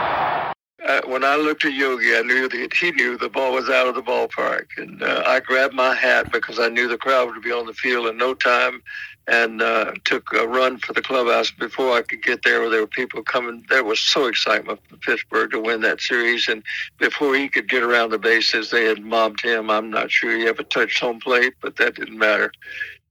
Uh, 0.93 1.01
when 1.07 1.25
I 1.25 1.37
looked 1.37 1.65
at 1.65 1.73
Yogi, 1.73 2.15
I 2.15 2.21
knew 2.21 2.51
that 2.51 2.75
he 2.75 2.91
knew 2.91 3.17
the 3.17 3.31
ball 3.31 3.55
was 3.55 3.71
out 3.71 3.87
of 3.87 3.95
the 3.95 4.03
ballpark, 4.03 4.67
and 4.77 5.03
uh, 5.03 5.23
I 5.27 5.41
grabbed 5.41 5.73
my 5.73 5.95
hat 5.95 6.31
because 6.31 6.59
I 6.59 6.69
knew 6.69 6.87
the 6.87 6.99
crowd 6.99 7.31
would 7.31 7.43
be 7.43 7.51
on 7.51 7.65
the 7.65 7.73
field 7.73 8.09
in 8.09 8.19
no 8.19 8.35
time, 8.35 8.83
and 9.27 9.63
uh, 9.63 9.93
took 10.05 10.31
a 10.35 10.47
run 10.47 10.77
for 10.77 10.93
the 10.93 11.01
clubhouse 11.01 11.51
before 11.51 11.97
I 11.97 12.03
could 12.03 12.23
get 12.23 12.43
there. 12.43 12.61
Where 12.61 12.69
there 12.69 12.83
were 12.83 12.87
people 12.87 13.23
coming. 13.23 13.65
There 13.71 13.85
was 13.85 14.01
so 14.01 14.27
excitement 14.27 14.81
for 14.87 14.99
Pittsburgh 14.99 15.53
to 15.53 15.61
win 15.61 15.81
that 15.81 16.03
series, 16.03 16.47
and 16.47 16.63
before 16.99 17.35
he 17.37 17.49
could 17.49 17.71
get 17.71 17.83
around 17.83 18.11
the 18.11 18.19
bases, 18.19 18.71
they 18.71 18.85
had 18.85 19.03
mobbed 19.03 19.41
him. 19.41 19.71
I'm 19.71 19.89
not 19.89 20.11
sure 20.11 20.37
he 20.37 20.47
ever 20.47 20.63
touched 20.63 21.01
home 21.01 21.21
plate, 21.21 21.55
but 21.63 21.77
that 21.77 21.95
didn't 21.95 22.19
matter, 22.19 22.53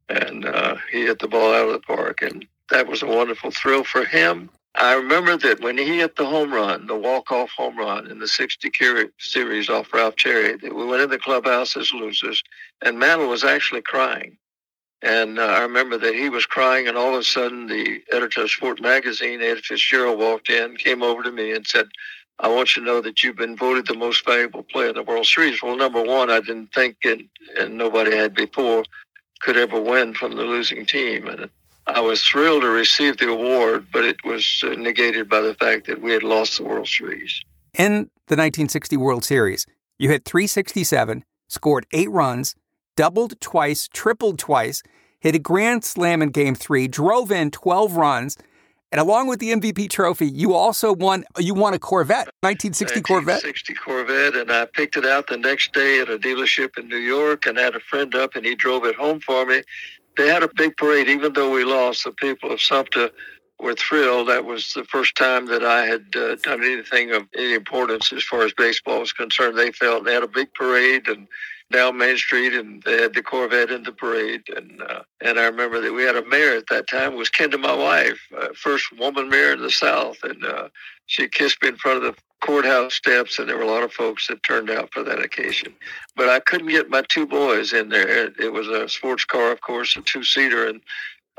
and 0.08 0.46
uh, 0.46 0.76
he 0.92 1.08
hit 1.08 1.18
the 1.18 1.28
ball 1.28 1.52
out 1.52 1.66
of 1.66 1.74
the 1.74 1.80
park, 1.80 2.22
and 2.22 2.46
that 2.70 2.86
was 2.86 3.02
a 3.02 3.08
wonderful 3.08 3.50
thrill 3.50 3.84
for 3.84 4.06
him 4.06 4.52
I 4.76 4.94
remember 4.94 5.36
that 5.38 5.62
when 5.62 5.78
he 5.78 6.00
hit 6.00 6.16
the 6.16 6.26
home 6.26 6.54
run, 6.54 6.88
the 6.88 6.96
walk-off 6.96 7.52
home 7.52 7.78
run 7.78 8.08
in 8.08 8.20
the 8.20 8.28
60 8.28 8.72
series 9.20 9.70
off 9.70 9.94
Ralph 9.94 10.16
Terry, 10.16 10.56
that 10.56 10.76
we 10.76 10.86
went 10.86 11.04
in 11.04 11.10
the 11.10 11.20
clubhouse 11.20 11.76
as 11.76 11.94
losers, 11.94 12.42
and 12.82 12.98
Mantle 12.98 13.28
was 13.28 13.44
actually 13.44 13.82
crying. 13.82 14.38
And 15.02 15.40
uh, 15.40 15.44
I 15.44 15.62
remember 15.62 15.98
that 15.98 16.16
he 16.16 16.30
was 16.30 16.46
crying, 16.46 16.88
and 16.88 16.96
all 16.96 17.14
of 17.14 17.20
a 17.20 17.24
sudden, 17.24 17.68
the 17.68 18.02
editor 18.12 18.44
of 18.44 18.52
Sport 18.52 18.82
Magazine, 18.82 19.42
Ed 19.42 19.60
Fitzgerald, 19.60 20.20
walked 20.20 20.50
in, 20.50 20.78
came 20.78 21.04
over 21.04 21.24
to 21.24 21.32
me, 21.32 21.52
and 21.54 21.66
said, 21.68 21.88
I 22.40 22.48
want 22.48 22.76
you 22.76 22.82
to 22.82 22.86
know 22.86 23.02
that 23.02 23.22
you've 23.22 23.36
been 23.36 23.58
voted 23.58 23.88
the 23.88 23.94
most 23.94 24.26
valuable 24.26 24.64
player 24.64 24.90
in 24.90 24.96
the 24.96 25.04
World 25.04 25.26
Series. 25.26 25.62
Well, 25.62 25.76
number 25.76 26.02
one, 26.02 26.30
I 26.30 26.40
didn't 26.40 26.74
think, 26.74 26.98
and, 27.04 27.24
and 27.60 27.78
nobody 27.78 28.16
had 28.16 28.34
before, 28.34 28.84
could 29.42 29.58
ever 29.58 29.82
win 29.82 30.14
from 30.14 30.36
the 30.36 30.44
losing 30.44 30.86
team. 30.86 31.28
And 31.28 31.50
I 31.88 32.00
was 32.00 32.22
thrilled 32.24 32.62
to 32.62 32.70
receive 32.70 33.18
the 33.18 33.30
award, 33.30 33.88
but 33.92 34.06
it 34.06 34.24
was 34.24 34.64
uh, 34.66 34.70
negated 34.70 35.28
by 35.28 35.42
the 35.42 35.56
fact 35.56 35.88
that 35.88 36.02
we 36.02 36.12
had 36.12 36.24
lost 36.24 36.58
the 36.58 36.64
World 36.64 36.88
Series. 36.88 37.42
In 37.74 38.10
the 38.28 38.38
1960 38.38 38.98
World 38.98 39.24
Series, 39.24 39.66
you 39.98 40.10
hit 40.10 40.26
367, 40.26 41.24
scored 41.48 41.86
eight 41.92 42.10
runs, 42.12 42.56
doubled 42.96 43.40
twice, 43.42 43.88
tripled 43.88 44.38
twice, 44.38 44.84
hit 45.20 45.36
a 45.36 45.40
grand 45.40 45.84
slam 45.84 46.22
in 46.22 46.30
game 46.30 46.56
three, 46.56 46.88
drove 46.88 47.32
in 47.32 47.52
12 47.52 47.96
runs, 47.96 48.38
and 48.92 49.00
along 49.00 49.28
with 49.28 49.40
the 49.40 49.54
MVP 49.54 49.90
trophy, 49.90 50.28
you 50.28 50.54
also 50.54 50.94
won 50.94 51.24
you 51.38 51.54
won 51.54 51.74
a 51.74 51.80
Corvette, 51.80 52.28
1960 52.42 53.02
Corvette. 53.02 53.42
1960 53.42 53.74
Corvette, 53.76 54.36
and 54.36 54.52
I 54.52 54.66
picked 54.66 54.98
it 54.98 55.06
out 55.06 55.28
the 55.28 55.38
next 55.38 55.72
day 55.72 56.02
at 56.02 56.10
a 56.10 56.18
dealership 56.18 56.78
in 56.78 56.90
New 56.90 56.98
York 56.98 57.46
and 57.46 57.58
had 57.58 57.74
a 57.74 57.80
friend 57.80 58.14
up 58.16 58.36
and 58.36 58.46
he 58.46 58.54
drove 58.54 58.84
it 58.84 58.96
home 58.96 59.22
for 59.22 59.46
me 59.46 59.64
they 60.22 60.28
had 60.28 60.44
a 60.44 60.50
big 60.54 60.78
parade, 60.78 61.08
even 61.08 61.34
though 61.34 61.52
we 61.52 61.64
lost. 61.64 62.04
The 62.04 62.12
people 62.12 62.52
of 62.52 62.62
Sumter 62.62 63.10
were 63.60 63.74
thrilled. 63.74 64.30
That 64.30 64.46
was 64.46 64.74
the 64.74 64.84
first 64.84 65.16
time 65.16 65.48
that 65.48 65.64
I 65.64 65.86
had 65.86 66.16
uh, 66.16 66.36
done 66.36 66.64
anything 66.64 67.12
of 67.12 67.28
any 67.36 67.54
importance 67.54 68.14
as 68.14 68.24
far 68.24 68.44
as 68.44 68.54
baseball 68.54 69.00
was 69.00 69.14
concerned. 69.14 69.58
They 69.58 69.72
felt 69.72 70.06
they 70.06 70.14
had 70.14 70.24
a 70.24 70.28
big 70.28 70.54
parade 70.54 71.08
and 71.08 71.28
down 71.72 71.98
Main 71.98 72.18
Street, 72.18 72.54
and 72.54 72.84
they 72.84 73.02
had 73.02 73.16
the 73.16 73.24
Corvette 73.24 73.72
in 73.72 73.82
the 73.82 73.94
parade. 73.94 74.44
And 74.56 74.82
uh, 74.82 75.02
and 75.22 75.40
I 75.40 75.46
remember 75.46 75.82
that 75.82 75.94
we 75.94 76.04
had 76.04 76.18
a 76.18 76.28
mayor 76.28 76.56
at 76.56 76.68
that 76.70 76.88
time. 76.88 77.16
Was 77.16 77.32
Kenda, 77.32 77.60
my 77.60 77.76
wife, 77.76 78.20
uh, 78.40 78.50
first 78.54 78.86
woman 79.00 79.30
mayor 79.30 79.54
in 79.54 79.62
the 79.62 79.72
South, 79.72 80.18
and 80.24 80.44
uh, 80.46 80.68
she 81.08 81.28
kissed 81.30 81.64
me 81.64 81.70
in 81.70 81.78
front 81.78 82.04
of 82.04 82.16
the 82.16 82.22
courthouse 82.42 82.96
steps, 82.96 83.40
and 83.40 83.48
there 83.48 83.58
were 83.58 83.64
a 83.64 83.72
lot 83.72 83.84
of 83.84 83.94
folks 83.94 84.28
that 84.28 84.44
turned 84.44 84.70
out 84.70 84.94
for 84.94 85.04
that 85.04 85.20
occasion. 85.20 85.74
But 86.16 86.30
I 86.30 86.40
couldn't 86.40 86.68
get 86.68 86.90
my 86.90 87.04
two 87.08 87.26
boys 87.26 87.74
in 87.74 87.90
there. 87.90 88.32
It, 88.40 88.52
was 88.52 88.68
a 88.68 88.90
sports 88.90 89.26
car, 89.26 89.52
of 89.52 89.62
course, 89.62 89.96
a 89.96 90.02
two 90.02 90.24
seater, 90.24 90.68
and 90.68 90.82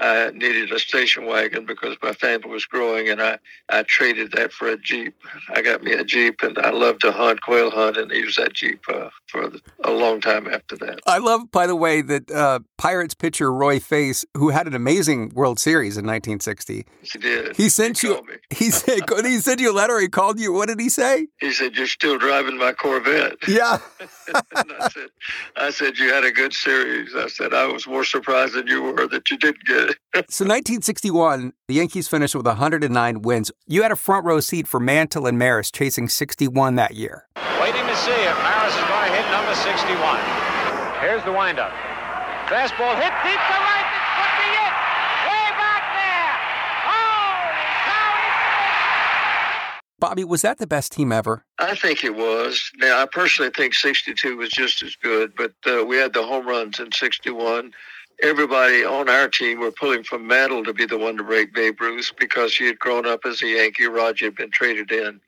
I 0.03 0.31
needed 0.33 0.73
a 0.73 0.79
station 0.81 1.27
wagon 1.27 1.65
because 1.65 1.97
my 2.03 2.13
family 2.13 2.51
was 2.51 2.67
growing, 2.67 3.09
and 3.09 3.23
I, 3.23 3.39
I 3.69 3.85
traded 3.85 4.33
that 4.33 4.53
for 4.53 4.69
a 4.69 4.77
Jeep. 4.77 5.15
I 5.49 5.63
got 5.63 5.83
me 5.85 5.93
a 5.93 6.03
Jeep, 6.03 6.43
and 6.43 6.59
I 6.59 6.71
loved 6.71 7.03
to 7.03 7.13
hunt, 7.13 7.41
quail 7.43 7.71
hunt, 7.71 7.97
and 7.97 8.11
use 8.11 8.37
that 8.37 8.53
Jeep 8.53 8.81
uh, 8.89 9.11
for 9.29 9.53
a 9.85 9.93
long 9.93 10.21
time 10.21 10.49
after 10.49 10.77
that. 10.79 10.99
I 11.07 11.19
love, 11.19 11.51
by 11.53 11.69
the 11.69 11.77
way, 11.77 12.03
that 12.03 12.31
uh, 12.31 12.61
Pirates 12.79 13.15
pitcher 13.15 13.53
Roy 13.53 13.79
Face, 13.79 14.25
who 14.37 14.49
had 14.49 14.67
an 14.67 14.75
amazing 14.75 15.31
World 15.35 15.61
Series 15.61 15.97
in 15.97 16.05
1960, 16.05 16.85
he 17.03 17.19
did. 17.19 17.57
He 17.57 17.69
sent 17.69 18.01
he 18.01 18.09
you. 18.09 18.21
He 18.51 18.71
said 18.71 19.01
he 19.25 19.39
sent 19.39 19.61
you 19.61 19.73
a 19.73 19.73
letter. 19.73 19.99
He 19.99 20.09
called 20.09 20.39
you. 20.39 20.53
What 20.53 20.69
did 20.69 20.79
he 20.79 20.89
say? 20.89 21.27
He 21.41 21.53
said 21.53 21.75
you're 21.75 21.87
still 21.87 22.19
driving 22.19 22.59
my 22.59 22.73
Corvette. 22.73 23.37
Yeah. 23.49 23.79
I 24.35 24.89
said, 24.89 25.09
I 25.57 25.71
said 25.71 25.99
you 25.99 26.13
had 26.13 26.25
a 26.25 26.31
good 26.31 26.53
series. 26.53 27.15
I 27.15 27.29
said 27.29 27.53
I 27.53 27.67
was 27.67 27.87
more 27.87 28.05
surprised 28.05 28.55
than 28.55 28.67
you 28.67 28.83
were 28.83 29.07
that 29.09 29.31
you 29.31 29.37
didn't 29.37 29.65
get 29.65 29.91
it. 29.91 29.92
So 30.29 30.45
1961, 30.45 31.53
the 31.69 31.75
Yankees 31.75 32.09
finished 32.09 32.35
with 32.35 32.47
109 32.47 33.23
wins. 33.23 33.51
You 33.67 33.83
had 33.83 33.93
a 33.93 33.97
front 33.97 34.27
row 34.27 34.41
seat 34.41 34.67
for 34.69 34.81
Mantle 34.81 35.27
and 35.27 35.39
Maris 35.39 35.71
chasing 35.71 36.09
61 36.09 36.77
that 36.77 36.95
year. 36.95 37.27
Waiting 37.61 37.87
to 37.87 37.97
see 37.97 38.11
if 38.11 38.37
Maris 38.43 38.75
is 38.75 38.85
going 38.85 39.09
to 39.09 39.17
hit 39.17 39.31
number 39.31 39.55
61. 39.55 40.21
Here's 41.01 41.25
the 41.25 41.33
windup. 41.33 41.73
Fastball 42.47 42.95
hit 43.01 43.13
deep 43.25 43.41
to 43.41 43.57
right. 43.65 43.87
It 43.89 44.05
could 44.19 44.35
be 44.39 44.51
it. 44.53 44.73
Way 45.27 45.49
back 45.57 45.83
there. 45.97 46.33
Holy 46.85 47.65
cow! 47.87 48.13
Bobby, 49.99 50.25
was 50.25 50.43
that 50.43 50.59
the 50.59 50.67
best 50.67 50.93
team 50.93 51.13
ever? 51.13 51.45
I 51.59 51.75
think 51.75 52.05
it 52.05 52.15
was. 52.15 52.71
Now, 52.77 53.01
I 53.01 53.07
personally 53.07 53.51
think 53.57 53.75
62 53.75 54.37
was 54.37 54.51
just 54.51 54.83
as 54.83 54.97
good, 54.97 55.33
but 55.37 55.55
uh, 55.67 55.85
we 55.85 55.97
had 55.97 56.13
the 56.13 56.23
home 56.23 56.47
runs 56.47 56.79
in 56.79 56.93
61 56.93 57.73
everybody 58.23 58.85
on 58.85 59.09
our 59.09 59.29
team 59.29 59.59
were 59.59 59.73
pulling 59.73 60.05
for 60.05 60.19
Mantle 60.19 60.65
to 60.65 60.73
be 60.73 60.87
the 60.87 60.97
one 60.97 61.17
to 61.17 61.25
break 61.25 61.53
Babe 61.53 61.81
Ruth 61.81 62.13
because 62.19 62.57
he 62.57 62.67
had 62.67 62.79
grown 62.79 63.07
up 63.07 63.21
as 63.27 63.43
a 63.43 63.49
Yankee. 63.49 63.87
Roger 63.87 64.27
had 64.27 64.37
been 64.37 64.51
traded 64.51 64.93
in. 64.93 65.21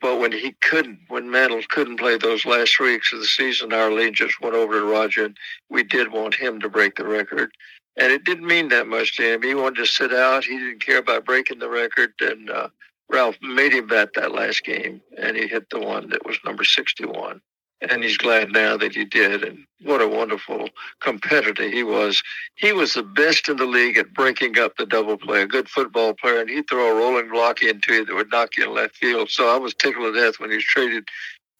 But 0.00 0.18
when 0.18 0.32
he 0.32 0.52
couldn't, 0.60 0.98
when 1.08 1.30
Mantle 1.30 1.62
couldn't 1.70 1.98
play 1.98 2.18
those 2.18 2.44
last 2.44 2.78
weeks 2.78 3.12
of 3.12 3.20
the 3.20 3.26
season, 3.26 3.72
our 3.72 3.88
allegiance 3.88 4.38
went 4.40 4.54
over 4.54 4.80
to 4.80 4.84
Roger, 4.84 5.26
and 5.26 5.36
we 5.70 5.84
did 5.84 6.12
want 6.12 6.34
him 6.34 6.60
to 6.60 6.68
break 6.68 6.96
the 6.96 7.06
record. 7.06 7.52
And 7.96 8.12
it 8.12 8.24
didn't 8.24 8.46
mean 8.46 8.68
that 8.68 8.88
much 8.88 9.16
to 9.16 9.34
him. 9.34 9.42
He 9.42 9.54
wanted 9.54 9.76
to 9.76 9.86
sit 9.86 10.12
out. 10.12 10.44
He 10.44 10.58
didn't 10.58 10.84
care 10.84 10.98
about 10.98 11.24
breaking 11.24 11.60
the 11.60 11.68
record. 11.68 12.14
And 12.20 12.50
uh, 12.50 12.68
Ralph 13.08 13.36
made 13.42 13.72
him 13.72 13.86
bat 13.86 14.10
that 14.16 14.32
last 14.32 14.64
game, 14.64 15.00
and 15.16 15.36
he 15.36 15.46
hit 15.46 15.70
the 15.70 15.80
one 15.80 16.08
that 16.10 16.26
was 16.26 16.38
number 16.44 16.64
61 16.64 17.40
and 17.90 18.02
he's 18.02 18.16
glad 18.16 18.52
now 18.52 18.76
that 18.76 18.94
he 18.94 19.04
did. 19.04 19.42
And 19.42 19.66
what 19.82 20.00
a 20.00 20.08
wonderful 20.08 20.68
competitor 21.00 21.68
he 21.68 21.82
was. 21.82 22.22
He 22.54 22.72
was 22.72 22.94
the 22.94 23.02
best 23.02 23.48
in 23.48 23.56
the 23.56 23.66
league 23.66 23.98
at 23.98 24.14
breaking 24.14 24.58
up 24.58 24.76
the 24.76 24.86
double 24.86 25.16
play, 25.16 25.42
a 25.42 25.46
good 25.46 25.68
football 25.68 26.14
player, 26.14 26.40
and 26.40 26.50
he'd 26.50 26.68
throw 26.68 26.90
a 26.90 26.94
rolling 26.94 27.30
block 27.30 27.62
into 27.62 27.94
you 27.94 28.04
that 28.04 28.14
would 28.14 28.30
knock 28.30 28.56
you 28.56 28.64
in 28.64 28.74
left 28.74 28.96
field. 28.96 29.30
So 29.30 29.54
I 29.54 29.58
was 29.58 29.74
tickled 29.74 30.14
to 30.14 30.20
death 30.20 30.38
when 30.38 30.50
he 30.50 30.56
was 30.56 30.64
traded 30.64 31.04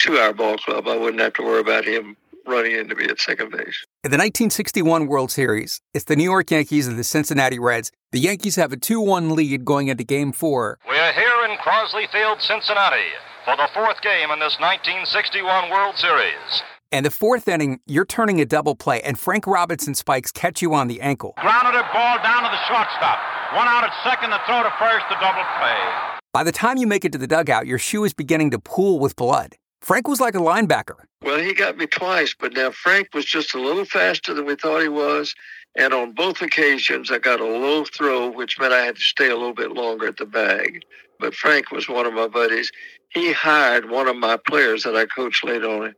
to 0.00 0.16
our 0.18 0.32
ball 0.32 0.56
club. 0.58 0.88
I 0.88 0.96
wouldn't 0.96 1.22
have 1.22 1.34
to 1.34 1.42
worry 1.42 1.60
about 1.60 1.84
him 1.84 2.16
running 2.46 2.72
into 2.72 2.94
me 2.94 3.04
at 3.04 3.20
second 3.20 3.52
base. 3.52 3.84
In 4.02 4.10
the 4.10 4.16
1961 4.16 5.06
World 5.06 5.30
Series, 5.30 5.80
it's 5.94 6.06
the 6.06 6.16
New 6.16 6.24
York 6.24 6.50
Yankees 6.50 6.88
and 6.88 6.98
the 6.98 7.04
Cincinnati 7.04 7.58
Reds. 7.58 7.92
The 8.10 8.18
Yankees 8.18 8.56
have 8.56 8.72
a 8.72 8.76
2 8.76 9.00
1 9.00 9.34
lead 9.34 9.64
going 9.64 9.88
into 9.88 10.04
game 10.04 10.32
four. 10.32 10.78
We're 10.86 11.12
here 11.12 11.44
in 11.48 11.56
Crosley 11.58 12.10
Field, 12.10 12.40
Cincinnati 12.40 13.06
for 13.44 13.56
the 13.56 13.68
fourth 13.74 14.00
game 14.02 14.30
in 14.30 14.38
this 14.38 14.58
1961 14.60 15.70
World 15.70 15.96
Series. 15.96 16.62
And 16.92 17.04
the 17.04 17.10
fourth 17.10 17.48
inning, 17.48 17.80
you're 17.86 18.04
turning 18.04 18.40
a 18.40 18.44
double 18.44 18.76
play, 18.76 19.00
and 19.02 19.18
Frank 19.18 19.46
Robinson 19.46 19.94
spikes 19.94 20.30
catch 20.30 20.62
you 20.62 20.74
on 20.74 20.88
the 20.88 21.00
ankle. 21.00 21.34
Grounded 21.40 21.74
a 21.74 21.82
ball 21.92 22.18
down 22.22 22.44
to 22.44 22.50
the 22.50 22.62
shortstop. 22.68 23.18
One 23.54 23.66
out 23.66 23.84
at 23.84 23.92
second, 24.04 24.30
the 24.30 24.38
throw 24.46 24.62
to 24.62 24.72
first, 24.78 25.06
the 25.08 25.16
double 25.20 25.42
play. 25.58 25.76
By 26.32 26.44
the 26.44 26.52
time 26.52 26.76
you 26.76 26.86
make 26.86 27.04
it 27.04 27.12
to 27.12 27.18
the 27.18 27.26
dugout, 27.26 27.66
your 27.66 27.78
shoe 27.78 28.04
is 28.04 28.14
beginning 28.14 28.50
to 28.52 28.58
pool 28.58 28.98
with 28.98 29.16
blood. 29.16 29.56
Frank 29.80 30.06
was 30.06 30.20
like 30.20 30.34
a 30.34 30.38
linebacker. 30.38 31.04
Well, 31.22 31.40
he 31.40 31.54
got 31.54 31.76
me 31.76 31.86
twice, 31.86 32.34
but 32.38 32.52
now 32.52 32.70
Frank 32.70 33.08
was 33.14 33.24
just 33.24 33.54
a 33.54 33.60
little 33.60 33.84
faster 33.84 34.32
than 34.32 34.46
we 34.46 34.54
thought 34.54 34.82
he 34.82 34.88
was. 34.88 35.34
And 35.76 35.92
on 35.92 36.12
both 36.12 36.42
occasions, 36.42 37.10
I 37.10 37.18
got 37.18 37.40
a 37.40 37.44
low 37.44 37.84
throw, 37.84 38.30
which 38.30 38.60
meant 38.60 38.72
I 38.72 38.84
had 38.84 38.96
to 38.96 39.02
stay 39.02 39.30
a 39.30 39.36
little 39.36 39.54
bit 39.54 39.72
longer 39.72 40.06
at 40.06 40.18
the 40.18 40.26
bag. 40.26 40.82
But 41.18 41.34
Frank 41.34 41.70
was 41.70 41.88
one 41.88 42.04
of 42.04 42.12
my 42.12 42.28
buddies 42.28 42.70
he 43.12 43.32
hired 43.32 43.90
one 43.90 44.08
of 44.08 44.16
my 44.16 44.36
players 44.36 44.84
that 44.84 44.96
I 44.96 45.06
coached 45.06 45.44
late 45.44 45.64
on. 45.64 45.94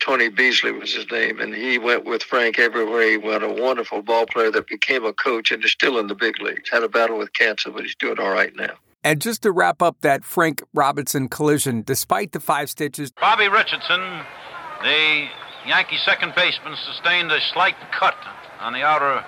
Tony 0.00 0.28
Beasley 0.28 0.72
was 0.72 0.92
his 0.92 1.08
name, 1.12 1.38
and 1.40 1.54
he 1.54 1.78
went 1.78 2.04
with 2.04 2.22
Frank 2.24 2.58
everywhere 2.58 3.08
he 3.08 3.16
went. 3.16 3.44
A 3.44 3.48
wonderful 3.48 4.02
ball 4.02 4.26
player 4.26 4.50
that 4.50 4.66
became 4.66 5.04
a 5.04 5.12
coach 5.12 5.52
and 5.52 5.64
is 5.64 5.70
still 5.70 5.98
in 5.98 6.08
the 6.08 6.14
big 6.14 6.40
leagues. 6.40 6.70
Had 6.70 6.82
a 6.82 6.88
battle 6.88 7.18
with 7.18 7.32
cancer, 7.34 7.70
but 7.70 7.84
he's 7.84 7.94
doing 7.94 8.18
all 8.18 8.30
right 8.30 8.54
now. 8.56 8.74
And 9.04 9.20
just 9.20 9.42
to 9.42 9.52
wrap 9.52 9.82
up 9.82 10.00
that 10.00 10.24
Frank 10.24 10.62
Robinson 10.74 11.28
collision, 11.28 11.82
despite 11.82 12.32
the 12.32 12.40
five 12.40 12.70
stitches, 12.70 13.12
Bobby 13.12 13.48
Richardson, 13.48 14.00
the 14.82 15.26
Yankee 15.66 15.98
second 16.04 16.34
baseman 16.34 16.76
sustained 16.86 17.30
a 17.30 17.40
slight 17.52 17.76
cut 17.96 18.16
on 18.60 18.72
the 18.72 18.82
outer 18.82 19.24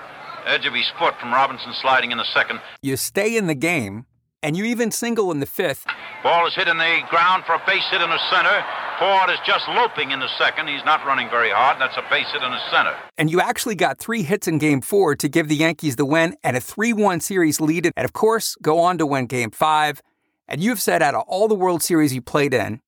edge 0.47 0.66
of 0.66 0.75
his 0.75 0.90
foot 0.99 1.14
from 1.20 1.33
Robinson 1.33 1.73
sliding 1.81 2.12
in 2.12 2.18
the 2.18 2.25
second. 2.35 2.61
You 2.83 2.97
stay 2.97 3.37
in 3.37 3.47
the 3.47 3.55
game, 3.55 4.07
and 4.44 4.59
you 4.59 4.64
even 4.64 4.90
single 4.90 5.30
in 5.30 5.40
the 5.40 5.46
fifth. 5.46 5.87
Ball 6.22 6.46
is 6.46 6.54
hit 6.54 6.68
in 6.68 6.76
the 6.76 6.98
ground 7.09 7.44
for 7.46 7.54
a 7.54 7.62
base 7.66 7.83
hit 7.90 8.02
in 8.02 8.11
the 8.11 8.20
center. 8.30 8.62
Ford 8.98 9.30
is 9.30 9.38
just 9.46 9.66
loping 9.70 10.11
in 10.11 10.20
the 10.20 10.28
second. 10.38 10.68
He's 10.68 10.85
not 10.85 11.04
running 11.07 11.30
very 11.30 11.50
hard. 11.50 11.80
That's 11.80 11.96
a 11.96 12.04
base 12.11 12.30
hit 12.30 12.42
in 12.42 12.50
the 12.50 12.70
center. 12.70 12.94
And 13.16 13.30
you 13.30 13.40
actually 13.40 13.74
got 13.74 13.98
three 13.98 14.22
hits 14.22 14.46
in 14.46 14.59
game 14.59 14.83
four 14.83 15.16
to 15.16 15.28
give 15.30 15.48
the 15.48 15.57
Yankees 15.57 15.96
the 15.96 16.04
win 16.04 16.37
and 16.44 16.59
a 16.59 16.61
3 16.61 16.92
1 16.92 17.20
series 17.20 17.59
lead. 17.59 17.90
And 17.96 18.04
of 18.04 18.12
course, 18.12 18.54
go 18.61 18.78
on 18.80 18.98
to 18.98 19.07
win 19.07 19.26
game 19.26 19.50
five. 19.50 20.02
And 20.46 20.62
you've 20.62 20.80
said 20.80 21.00
out 21.00 21.14
of 21.14 21.22
all 21.26 21.48
the 21.48 21.54
World 21.54 21.83
Series 21.83 22.14
you 22.14 22.20
played 22.20 22.52
in, 22.52 22.80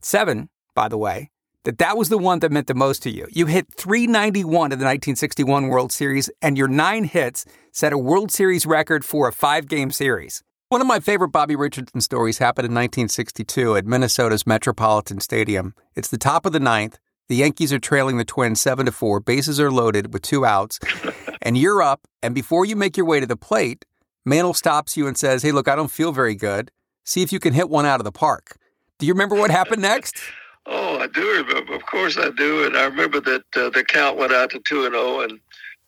seven, 0.00 0.48
by 0.74 0.88
the 0.88 0.96
way, 0.96 1.30
that 1.64 1.76
that 1.76 1.98
was 1.98 2.08
the 2.08 2.16
one 2.16 2.38
that 2.38 2.50
meant 2.50 2.68
the 2.68 2.74
most 2.74 3.02
to 3.02 3.10
you. 3.10 3.28
You 3.30 3.44
hit 3.46 3.66
391 3.76 4.72
in 4.72 4.78
the 4.78 4.84
1961 4.86 5.68
World 5.68 5.92
Series, 5.92 6.30
and 6.40 6.56
your 6.56 6.68
nine 6.68 7.04
hits 7.04 7.44
set 7.70 7.92
a 7.92 7.98
World 7.98 8.32
Series 8.32 8.64
record 8.64 9.04
for 9.04 9.28
a 9.28 9.32
five 9.32 9.68
game 9.68 9.90
series. 9.90 10.42
One 10.72 10.80
of 10.80 10.86
my 10.86 11.00
favorite 11.00 11.28
Bobby 11.28 11.54
Richardson 11.54 12.00
stories 12.00 12.38
happened 12.38 12.64
in 12.64 12.72
1962 12.72 13.76
at 13.76 13.84
Minnesota's 13.84 14.46
Metropolitan 14.46 15.20
Stadium. 15.20 15.74
It's 15.94 16.08
the 16.08 16.16
top 16.16 16.46
of 16.46 16.52
the 16.52 16.60
ninth. 16.60 16.98
The 17.28 17.36
Yankees 17.36 17.74
are 17.74 17.78
trailing 17.78 18.16
the 18.16 18.24
Twins 18.24 18.62
7 18.62 18.86
to 18.86 18.92
4. 18.92 19.20
Bases 19.20 19.60
are 19.60 19.70
loaded 19.70 20.14
with 20.14 20.22
two 20.22 20.46
outs. 20.46 20.80
and 21.42 21.58
you're 21.58 21.82
up, 21.82 22.08
and 22.22 22.34
before 22.34 22.64
you 22.64 22.74
make 22.74 22.96
your 22.96 23.04
way 23.04 23.20
to 23.20 23.26
the 23.26 23.36
plate, 23.36 23.84
Mantle 24.24 24.54
stops 24.54 24.96
you 24.96 25.06
and 25.06 25.18
says, 25.18 25.42
Hey, 25.42 25.52
look, 25.52 25.68
I 25.68 25.76
don't 25.76 25.90
feel 25.90 26.10
very 26.10 26.34
good. 26.34 26.70
See 27.04 27.20
if 27.20 27.34
you 27.34 27.38
can 27.38 27.52
hit 27.52 27.68
one 27.68 27.84
out 27.84 28.00
of 28.00 28.04
the 28.04 28.10
park. 28.10 28.56
Do 28.98 29.04
you 29.04 29.12
remember 29.12 29.34
what 29.34 29.50
happened 29.50 29.82
next? 29.82 30.16
Oh, 30.64 30.98
I 30.98 31.08
do 31.08 31.28
remember. 31.28 31.74
Of 31.74 31.86
course, 31.86 32.16
I 32.16 32.30
do. 32.30 32.64
And 32.64 32.76
I 32.76 32.84
remember 32.84 33.20
that 33.20 33.42
uh, 33.56 33.68
the 33.70 33.82
count 33.82 34.16
went 34.16 34.32
out 34.32 34.50
to 34.50 34.60
two 34.60 34.84
and 34.84 34.94
zero, 34.94 35.18
and 35.18 35.40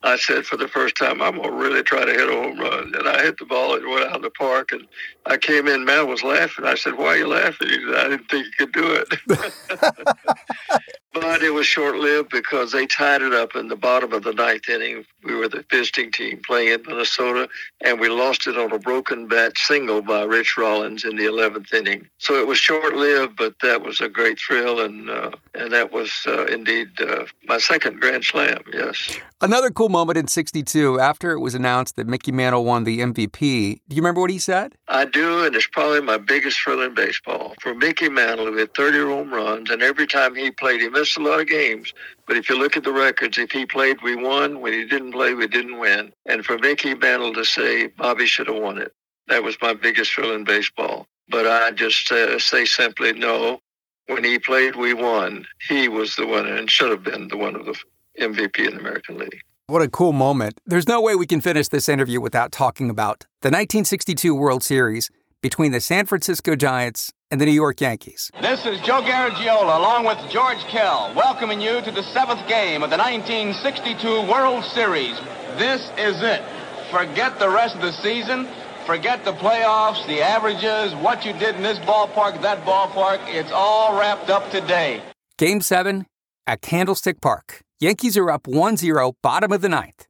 I 0.04 0.16
said 0.16 0.46
for 0.46 0.56
the 0.58 0.68
first 0.68 0.96
time, 0.96 1.22
I'm 1.22 1.36
gonna 1.36 1.52
really 1.52 1.82
try 1.82 2.04
to 2.04 2.12
hit 2.12 2.28
a 2.28 2.32
home 2.32 2.60
run. 2.60 2.94
And 2.94 3.08
I 3.08 3.22
hit 3.22 3.38
the 3.38 3.46
ball 3.46 3.76
and 3.76 3.88
went 3.88 4.08
out 4.08 4.16
in 4.16 4.22
the 4.22 4.30
park. 4.30 4.72
And 4.72 4.86
I 5.26 5.38
came 5.38 5.68
in, 5.68 5.84
Matt 5.84 6.08
was 6.08 6.22
laughing. 6.22 6.66
I 6.66 6.76
said, 6.76 6.96
"Why 6.96 7.06
are 7.08 7.18
you 7.18 7.28
laughing?" 7.28 7.68
He 7.68 7.84
said, 7.84 7.96
"I 7.96 8.08
didn't 8.10 8.30
think 8.30 8.46
you 8.46 8.66
could 8.66 8.72
do 8.72 9.04
it." 9.04 9.08
but 11.14 11.42
it 11.42 11.54
was 11.54 11.66
short-lived 11.66 12.28
because 12.30 12.72
they 12.72 12.86
tied 12.86 13.22
it 13.22 13.32
up 13.32 13.54
in 13.54 13.68
the 13.68 13.76
bottom 13.76 14.12
of 14.12 14.24
the 14.24 14.32
ninth 14.32 14.68
inning. 14.68 15.06
We 15.22 15.34
were 15.34 15.48
the 15.48 15.64
visiting 15.70 16.10
team 16.10 16.42
playing 16.44 16.72
in 16.72 16.82
Minnesota, 16.86 17.48
and 17.80 18.00
we 18.00 18.08
lost 18.08 18.46
it 18.48 18.58
on 18.58 18.72
a 18.72 18.78
broken 18.78 19.28
bat 19.28 19.56
single 19.56 20.02
by 20.02 20.22
Rich 20.24 20.56
Rollins 20.58 21.04
in 21.04 21.16
the 21.16 21.24
11th 21.24 21.72
inning. 21.72 22.08
So 22.18 22.34
it 22.34 22.48
was 22.48 22.58
short-lived, 22.58 23.36
but 23.36 23.54
that 23.62 23.82
was 23.82 24.00
a 24.00 24.08
great 24.08 24.38
thrill, 24.40 24.80
and 24.80 25.08
uh, 25.08 25.30
and 25.54 25.72
that 25.72 25.92
was 25.92 26.10
uh, 26.26 26.46
indeed 26.46 26.88
uh, 27.00 27.26
my 27.46 27.58
second 27.58 28.00
Grand 28.00 28.24
Slam. 28.24 28.62
Yes. 28.72 29.16
Another 29.40 29.70
cool 29.70 29.88
moment 29.88 30.18
in 30.18 30.26
62 30.26 30.98
after 30.98 31.32
it 31.32 31.38
was 31.38 31.54
announced 31.54 31.96
that 31.96 32.08
Mickey 32.08 32.32
Mantle 32.32 32.64
won 32.64 32.84
the 32.84 33.00
MVP. 33.00 33.80
Do 33.88 33.96
you 33.96 34.02
remember 34.02 34.20
what 34.20 34.30
he 34.30 34.38
said? 34.38 34.74
I 34.94 35.04
do, 35.04 35.44
and 35.44 35.56
it's 35.56 35.66
probably 35.66 36.02
my 36.02 36.18
biggest 36.18 36.60
thrill 36.60 36.80
in 36.80 36.94
baseball. 36.94 37.56
For 37.60 37.74
Mickey 37.74 38.08
Mantle, 38.08 38.46
who 38.46 38.58
hit 38.58 38.76
30 38.76 38.98
home 38.98 39.34
runs, 39.34 39.68
and 39.68 39.82
every 39.82 40.06
time 40.06 40.36
he 40.36 40.52
played, 40.52 40.80
he 40.80 40.88
missed 40.88 41.16
a 41.16 41.20
lot 41.20 41.40
of 41.40 41.48
games. 41.48 41.92
But 42.28 42.36
if 42.36 42.48
you 42.48 42.56
look 42.56 42.76
at 42.76 42.84
the 42.84 42.92
records, 42.92 43.36
if 43.36 43.50
he 43.50 43.66
played, 43.66 44.00
we 44.02 44.14
won. 44.14 44.60
When 44.60 44.72
he 44.72 44.84
didn't 44.84 45.10
play, 45.10 45.34
we 45.34 45.48
didn't 45.48 45.80
win. 45.80 46.12
And 46.26 46.46
for 46.46 46.58
Mickey 46.58 46.94
Mantle 46.94 47.34
to 47.34 47.44
say 47.44 47.88
Bobby 47.88 48.26
should 48.26 48.46
have 48.46 48.62
won 48.62 48.78
it, 48.78 48.94
that 49.26 49.42
was 49.42 49.56
my 49.60 49.74
biggest 49.74 50.12
thrill 50.12 50.32
in 50.32 50.44
baseball. 50.44 51.08
But 51.28 51.48
I 51.48 51.72
just 51.72 52.12
uh, 52.12 52.38
say 52.38 52.64
simply 52.64 53.12
no. 53.14 53.60
When 54.06 54.22
he 54.22 54.38
played, 54.38 54.76
we 54.76 54.94
won. 54.94 55.44
He 55.66 55.88
was 55.88 56.14
the 56.14 56.24
winner 56.24 56.54
and 56.54 56.70
should 56.70 56.90
have 56.90 57.02
been 57.02 57.26
the 57.26 57.36
one 57.36 57.56
of 57.56 57.66
the 57.66 57.76
MVP 58.20 58.58
in 58.60 58.74
the 58.74 58.80
American 58.80 59.18
League. 59.18 59.42
What 59.66 59.80
a 59.80 59.88
cool 59.88 60.12
moment. 60.12 60.60
There's 60.66 60.86
no 60.86 61.00
way 61.00 61.14
we 61.14 61.26
can 61.26 61.40
finish 61.40 61.68
this 61.68 61.88
interview 61.88 62.20
without 62.20 62.52
talking 62.52 62.90
about 62.90 63.20
the 63.40 63.48
1962 63.48 64.34
World 64.34 64.62
Series 64.62 65.10
between 65.40 65.72
the 65.72 65.80
San 65.80 66.04
Francisco 66.04 66.54
Giants 66.54 67.10
and 67.30 67.40
the 67.40 67.46
New 67.46 67.52
York 67.52 67.80
Yankees. 67.80 68.30
This 68.42 68.66
is 68.66 68.78
Joe 68.82 69.00
Garagiola 69.00 69.78
along 69.78 70.04
with 70.04 70.18
George 70.30 70.58
Kell 70.68 71.14
welcoming 71.16 71.62
you 71.62 71.80
to 71.80 71.90
the 71.90 72.02
seventh 72.02 72.46
game 72.46 72.82
of 72.82 72.90
the 72.90 72.98
1962 72.98 74.30
World 74.30 74.64
Series. 74.64 75.18
This 75.56 75.80
is 75.96 76.20
it. 76.20 76.44
Forget 76.90 77.38
the 77.38 77.48
rest 77.48 77.74
of 77.74 77.80
the 77.80 77.92
season. 77.92 78.46
Forget 78.84 79.24
the 79.24 79.32
playoffs, 79.32 80.06
the 80.06 80.20
averages, 80.20 80.94
what 81.02 81.24
you 81.24 81.32
did 81.32 81.56
in 81.56 81.62
this 81.62 81.78
ballpark, 81.78 82.42
that 82.42 82.66
ballpark. 82.66 83.18
It's 83.28 83.50
all 83.50 83.98
wrapped 83.98 84.28
up 84.28 84.50
today. 84.50 85.02
Game 85.38 85.62
7 85.62 86.04
at 86.46 86.60
Candlestick 86.60 87.22
Park. 87.22 87.63
Yankees 87.80 88.16
are 88.16 88.30
up 88.30 88.46
1 88.46 88.76
0, 88.76 89.16
bottom 89.20 89.50
of 89.50 89.60
the 89.60 89.68
ninth. 89.68 90.06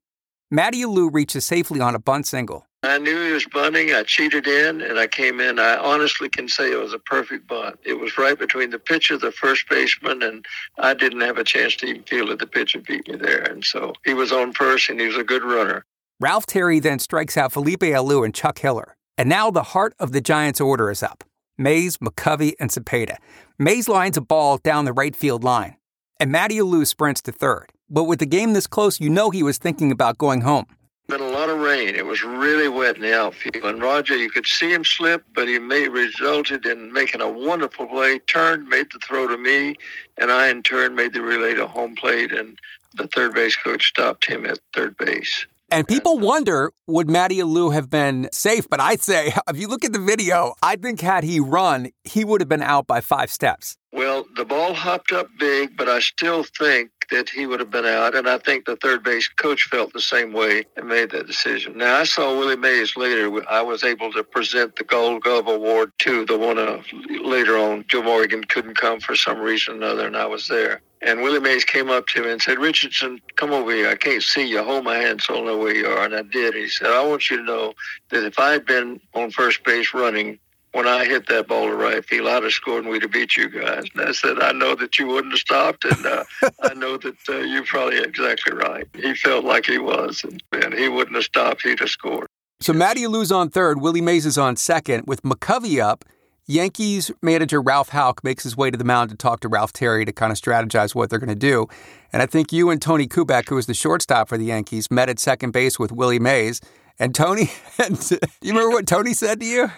Matty 0.50 0.82
Alou 0.82 1.08
reaches 1.12 1.46
safely 1.46 1.80
on 1.80 1.94
a 1.94 1.98
bunt 1.98 2.26
single. 2.26 2.66
I 2.82 2.98
knew 2.98 3.24
he 3.24 3.32
was 3.32 3.46
bunting. 3.46 3.94
I 3.94 4.02
cheated 4.02 4.46
in, 4.46 4.82
and 4.82 4.98
I 4.98 5.06
came 5.06 5.40
in. 5.40 5.58
I 5.58 5.78
honestly 5.78 6.28
can 6.28 6.46
say 6.46 6.70
it 6.70 6.78
was 6.78 6.92
a 6.92 6.98
perfect 6.98 7.48
bunt. 7.48 7.80
It 7.82 7.98
was 7.98 8.18
right 8.18 8.38
between 8.38 8.68
the 8.68 8.78
pitcher, 8.78 9.16
the 9.16 9.32
first 9.32 9.66
baseman, 9.70 10.22
and 10.22 10.44
I 10.78 10.92
didn't 10.92 11.22
have 11.22 11.38
a 11.38 11.44
chance 11.44 11.74
to 11.76 11.86
even 11.86 12.02
feel 12.02 12.26
that 12.26 12.38
the 12.38 12.46
pitcher 12.46 12.80
beat 12.80 13.08
me 13.08 13.16
there. 13.16 13.40
And 13.40 13.64
so 13.64 13.94
he 14.04 14.12
was 14.12 14.30
on 14.30 14.52
first, 14.52 14.90
and 14.90 15.00
he 15.00 15.06
was 15.06 15.16
a 15.16 15.24
good 15.24 15.42
runner. 15.42 15.86
Ralph 16.20 16.44
Terry 16.44 16.80
then 16.80 16.98
strikes 16.98 17.38
out 17.38 17.52
Felipe 17.52 17.80
Alou 17.80 18.26
and 18.26 18.34
Chuck 18.34 18.58
Hiller. 18.58 18.94
And 19.16 19.30
now 19.30 19.50
the 19.50 19.62
heart 19.62 19.94
of 19.98 20.12
the 20.12 20.20
Giants' 20.20 20.60
order 20.60 20.90
is 20.90 21.02
up. 21.02 21.24
Mays, 21.56 21.96
McCovey, 21.96 22.52
and 22.60 22.68
Cepeda. 22.68 23.16
Mays 23.58 23.88
lines 23.88 24.18
a 24.18 24.20
ball 24.20 24.58
down 24.58 24.84
the 24.84 24.92
right 24.92 25.16
field 25.16 25.42
line 25.42 25.76
and 26.18 26.30
Matty 26.30 26.56
Alou 26.56 26.86
sprints 26.86 27.20
to 27.22 27.32
third. 27.32 27.70
But 27.90 28.04
with 28.04 28.18
the 28.18 28.26
game 28.26 28.52
this 28.52 28.66
close, 28.66 29.00
you 29.00 29.10
know 29.10 29.30
he 29.30 29.42
was 29.42 29.58
thinking 29.58 29.92
about 29.92 30.18
going 30.18 30.40
home. 30.40 30.66
Been 31.06 31.20
a 31.20 31.28
lot 31.28 31.50
of 31.50 31.58
rain. 31.58 31.94
It 31.94 32.06
was 32.06 32.22
really 32.22 32.66
wet 32.66 32.96
in 32.96 33.02
the 33.02 33.14
outfield. 33.14 33.62
And 33.62 33.82
Roger, 33.82 34.16
you 34.16 34.30
could 34.30 34.46
see 34.46 34.72
him 34.72 34.84
slip, 34.84 35.22
but 35.34 35.46
he 35.46 35.58
may 35.58 35.86
resulted 35.88 36.64
in 36.64 36.94
making 36.94 37.20
a 37.20 37.28
wonderful 37.28 37.86
play. 37.86 38.20
Turned, 38.20 38.68
made 38.68 38.86
the 38.90 38.98
throw 39.00 39.28
to 39.28 39.36
me, 39.36 39.76
and 40.16 40.32
I 40.32 40.48
in 40.48 40.62
turn 40.62 40.94
made 40.94 41.12
the 41.12 41.20
relay 41.20 41.52
to 41.54 41.66
home 41.66 41.94
plate. 41.94 42.32
And 42.32 42.58
the 42.94 43.06
third 43.08 43.34
base 43.34 43.54
coach 43.54 43.86
stopped 43.86 44.24
him 44.24 44.46
at 44.46 44.60
third 44.72 44.96
base. 44.96 45.46
And 45.70 45.88
people 45.88 46.18
wonder, 46.18 46.72
would 46.86 47.10
Matty 47.10 47.38
Alou 47.38 47.74
have 47.74 47.90
been 47.90 48.28
safe? 48.32 48.68
But 48.70 48.80
I'd 48.80 49.02
say, 49.02 49.34
if 49.48 49.58
you 49.58 49.68
look 49.68 49.84
at 49.84 49.92
the 49.92 49.98
video, 49.98 50.54
I 50.62 50.76
think 50.76 51.00
had 51.00 51.24
he 51.24 51.40
run, 51.40 51.90
he 52.04 52.24
would 52.24 52.40
have 52.40 52.48
been 52.48 52.62
out 52.62 52.86
by 52.86 53.00
five 53.00 53.30
steps. 53.30 53.76
Well, 53.94 54.26
the 54.34 54.44
ball 54.44 54.74
hopped 54.74 55.12
up 55.12 55.28
big, 55.38 55.76
but 55.76 55.88
I 55.88 56.00
still 56.00 56.42
think 56.42 56.90
that 57.12 57.28
he 57.30 57.46
would 57.46 57.60
have 57.60 57.70
been 57.70 57.84
out. 57.86 58.16
And 58.16 58.28
I 58.28 58.38
think 58.38 58.64
the 58.64 58.74
third 58.74 59.04
base 59.04 59.28
coach 59.28 59.68
felt 59.70 59.92
the 59.92 60.00
same 60.00 60.32
way 60.32 60.64
and 60.76 60.88
made 60.88 61.12
that 61.12 61.28
decision. 61.28 61.78
Now, 61.78 62.00
I 62.00 62.04
saw 62.04 62.36
Willie 62.36 62.56
Mays 62.56 62.96
later. 62.96 63.30
I 63.48 63.62
was 63.62 63.84
able 63.84 64.12
to 64.14 64.24
present 64.24 64.74
the 64.74 64.82
Gold 64.82 65.22
Glove 65.22 65.46
Award 65.46 65.92
to 66.00 66.24
the 66.24 66.36
one 66.36 66.58
of 66.58 66.84
later 67.22 67.56
on. 67.56 67.84
Joe 67.86 68.02
Morgan 68.02 68.42
couldn't 68.42 68.76
come 68.76 68.98
for 68.98 69.14
some 69.14 69.38
reason 69.38 69.74
or 69.74 69.76
another, 69.76 70.08
and 70.08 70.16
I 70.16 70.26
was 70.26 70.48
there. 70.48 70.82
And 71.00 71.22
Willie 71.22 71.38
Mays 71.38 71.64
came 71.64 71.88
up 71.88 72.08
to 72.08 72.22
me 72.22 72.32
and 72.32 72.42
said, 72.42 72.58
Richardson, 72.58 73.20
come 73.36 73.52
over 73.52 73.70
here. 73.70 73.90
I 73.90 73.94
can't 73.94 74.22
see 74.24 74.48
you. 74.48 74.64
Hold 74.64 74.84
my 74.84 74.96
hand 74.96 75.20
so 75.20 75.36
I 75.36 75.40
know 75.40 75.58
where 75.58 75.74
you 75.74 75.86
are. 75.86 76.04
And 76.04 76.16
I 76.16 76.22
did. 76.22 76.54
He 76.54 76.68
said, 76.68 76.88
I 76.88 77.04
want 77.06 77.30
you 77.30 77.36
to 77.36 77.42
know 77.44 77.74
that 78.10 78.24
if 78.24 78.40
I 78.40 78.50
had 78.52 78.66
been 78.66 79.00
on 79.14 79.30
first 79.30 79.62
base 79.62 79.94
running, 79.94 80.40
when 80.74 80.88
I 80.88 81.04
hit 81.04 81.28
that 81.28 81.46
ball 81.46 81.68
to 81.68 81.74
right 81.74 82.04
field, 82.04 82.26
I'd 82.26 82.42
have 82.42 82.52
scored 82.52 82.82
and 82.82 82.92
we'd 82.92 83.02
have 83.02 83.12
beat 83.12 83.36
you 83.36 83.48
guys. 83.48 83.84
And 83.94 84.08
I 84.08 84.10
said, 84.10 84.40
I 84.40 84.50
know 84.50 84.74
that 84.74 84.98
you 84.98 85.06
wouldn't 85.06 85.32
have 85.32 85.38
stopped, 85.38 85.84
and 85.84 86.04
uh, 86.04 86.24
I 86.62 86.74
know 86.76 86.96
that 86.96 87.16
uh, 87.28 87.38
you're 87.38 87.64
probably 87.64 87.98
exactly 87.98 88.52
right. 88.52 88.86
He 88.92 89.14
felt 89.14 89.44
like 89.44 89.66
he 89.66 89.78
was, 89.78 90.24
and, 90.24 90.42
and 90.50 90.74
he 90.74 90.88
wouldn't 90.88 91.14
have 91.14 91.24
stopped. 91.24 91.62
He'd 91.62 91.78
have 91.78 91.90
scored. 91.90 92.26
So 92.60 92.72
Matty 92.72 93.02
Alou's 93.02 93.30
on 93.30 93.50
third, 93.50 93.80
Willie 93.80 94.00
Mays 94.00 94.26
is 94.26 94.36
on 94.36 94.56
second. 94.56 95.04
With 95.06 95.22
McCovey 95.22 95.80
up, 95.80 96.04
Yankees 96.46 97.12
manager 97.22 97.62
Ralph 97.62 97.90
Houk 97.90 98.24
makes 98.24 98.42
his 98.42 98.56
way 98.56 98.72
to 98.72 98.76
the 98.76 98.84
mound 98.84 99.10
to 99.10 99.16
talk 99.16 99.40
to 99.40 99.48
Ralph 99.48 99.72
Terry 99.72 100.04
to 100.04 100.12
kind 100.12 100.32
of 100.32 100.38
strategize 100.38 100.92
what 100.92 101.08
they're 101.08 101.20
going 101.20 101.28
to 101.28 101.36
do. 101.36 101.68
And 102.12 102.20
I 102.20 102.26
think 102.26 102.52
you 102.52 102.70
and 102.70 102.82
Tony 102.82 103.06
Kubek, 103.06 103.48
who 103.48 103.54
was 103.54 103.66
the 103.66 103.74
shortstop 103.74 104.28
for 104.28 104.36
the 104.36 104.46
Yankees, 104.46 104.90
met 104.90 105.08
at 105.08 105.20
second 105.20 105.52
base 105.52 105.78
with 105.78 105.92
Willie 105.92 106.18
Mays. 106.18 106.60
And 106.98 107.14
Tony, 107.14 107.52
and 107.78 108.10
you 108.42 108.52
remember 108.52 108.70
what 108.70 108.86
Tony 108.88 109.14
said 109.14 109.38
to 109.38 109.46
you? 109.46 109.70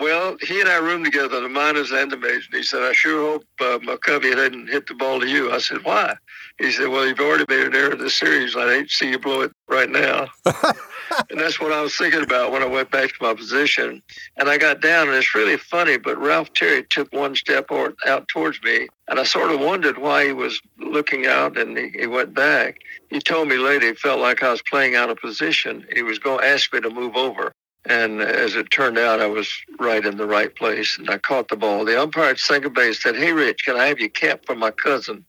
Well, 0.00 0.38
he 0.40 0.60
and 0.60 0.68
I 0.68 0.76
roomed 0.76 1.04
together, 1.04 1.40
the 1.40 1.48
minors 1.48 1.90
and 1.90 2.10
the 2.10 2.16
majors. 2.16 2.48
He 2.50 2.62
said, 2.62 2.82
I 2.82 2.92
sure 2.92 3.32
hope 3.32 3.44
uh, 3.60 3.78
McCovey 3.80 4.34
didn't 4.34 4.68
hit 4.68 4.86
the 4.86 4.94
ball 4.94 5.20
to 5.20 5.28
you. 5.28 5.52
I 5.52 5.58
said, 5.58 5.84
why? 5.84 6.16
He 6.58 6.72
said, 6.72 6.88
well, 6.88 7.06
you've 7.06 7.20
already 7.20 7.44
made 7.48 7.66
an 7.66 7.74
error 7.74 7.92
in 7.92 7.98
this 7.98 8.18
series. 8.18 8.56
I 8.56 8.66
hate 8.72 8.88
to 8.88 8.94
see 8.94 9.10
you 9.10 9.18
blow 9.18 9.42
it 9.42 9.52
right 9.68 9.90
now. 9.90 10.28
and 10.46 11.38
that's 11.38 11.60
what 11.60 11.72
I 11.72 11.82
was 11.82 11.94
thinking 11.96 12.22
about 12.22 12.50
when 12.50 12.62
I 12.62 12.66
went 12.66 12.90
back 12.90 13.10
to 13.10 13.22
my 13.22 13.34
position. 13.34 14.02
And 14.38 14.48
I 14.48 14.56
got 14.56 14.80
down, 14.80 15.08
and 15.08 15.16
it's 15.16 15.34
really 15.34 15.58
funny, 15.58 15.98
but 15.98 16.18
Ralph 16.18 16.52
Terry 16.54 16.86
took 16.88 17.12
one 17.12 17.36
step 17.36 17.66
or, 17.70 17.94
out 18.06 18.26
towards 18.28 18.62
me, 18.62 18.88
and 19.08 19.20
I 19.20 19.24
sort 19.24 19.50
of 19.50 19.60
wondered 19.60 19.98
why 19.98 20.24
he 20.24 20.32
was 20.32 20.60
looking 20.78 21.26
out, 21.26 21.58
and 21.58 21.76
he, 21.76 21.90
he 21.98 22.06
went 22.06 22.32
back. 22.32 22.78
He 23.10 23.20
told 23.20 23.48
me 23.48 23.58
later 23.58 23.88
he 23.88 23.94
felt 23.94 24.20
like 24.20 24.42
I 24.42 24.50
was 24.50 24.62
playing 24.62 24.96
out 24.96 25.10
of 25.10 25.18
position. 25.18 25.86
He 25.92 26.02
was 26.02 26.18
going 26.18 26.40
to 26.40 26.46
ask 26.46 26.72
me 26.72 26.80
to 26.80 26.90
move 26.90 27.16
over. 27.16 27.52
And 27.86 28.20
as 28.20 28.56
it 28.56 28.70
turned 28.70 28.98
out, 28.98 29.20
I 29.20 29.26
was 29.26 29.50
right 29.78 30.04
in 30.04 30.18
the 30.18 30.26
right 30.26 30.54
place, 30.54 30.98
and 30.98 31.08
I 31.08 31.16
caught 31.18 31.48
the 31.48 31.56
ball. 31.56 31.84
The 31.84 32.00
umpire 32.00 32.30
at 32.30 32.38
second 32.38 32.74
base 32.74 33.02
said, 33.02 33.16
"Hey, 33.16 33.32
Rich, 33.32 33.64
can 33.64 33.76
I 33.76 33.86
have 33.86 33.98
your 33.98 34.10
cap 34.10 34.44
for 34.44 34.54
my 34.54 34.70
cousin?" 34.70 35.24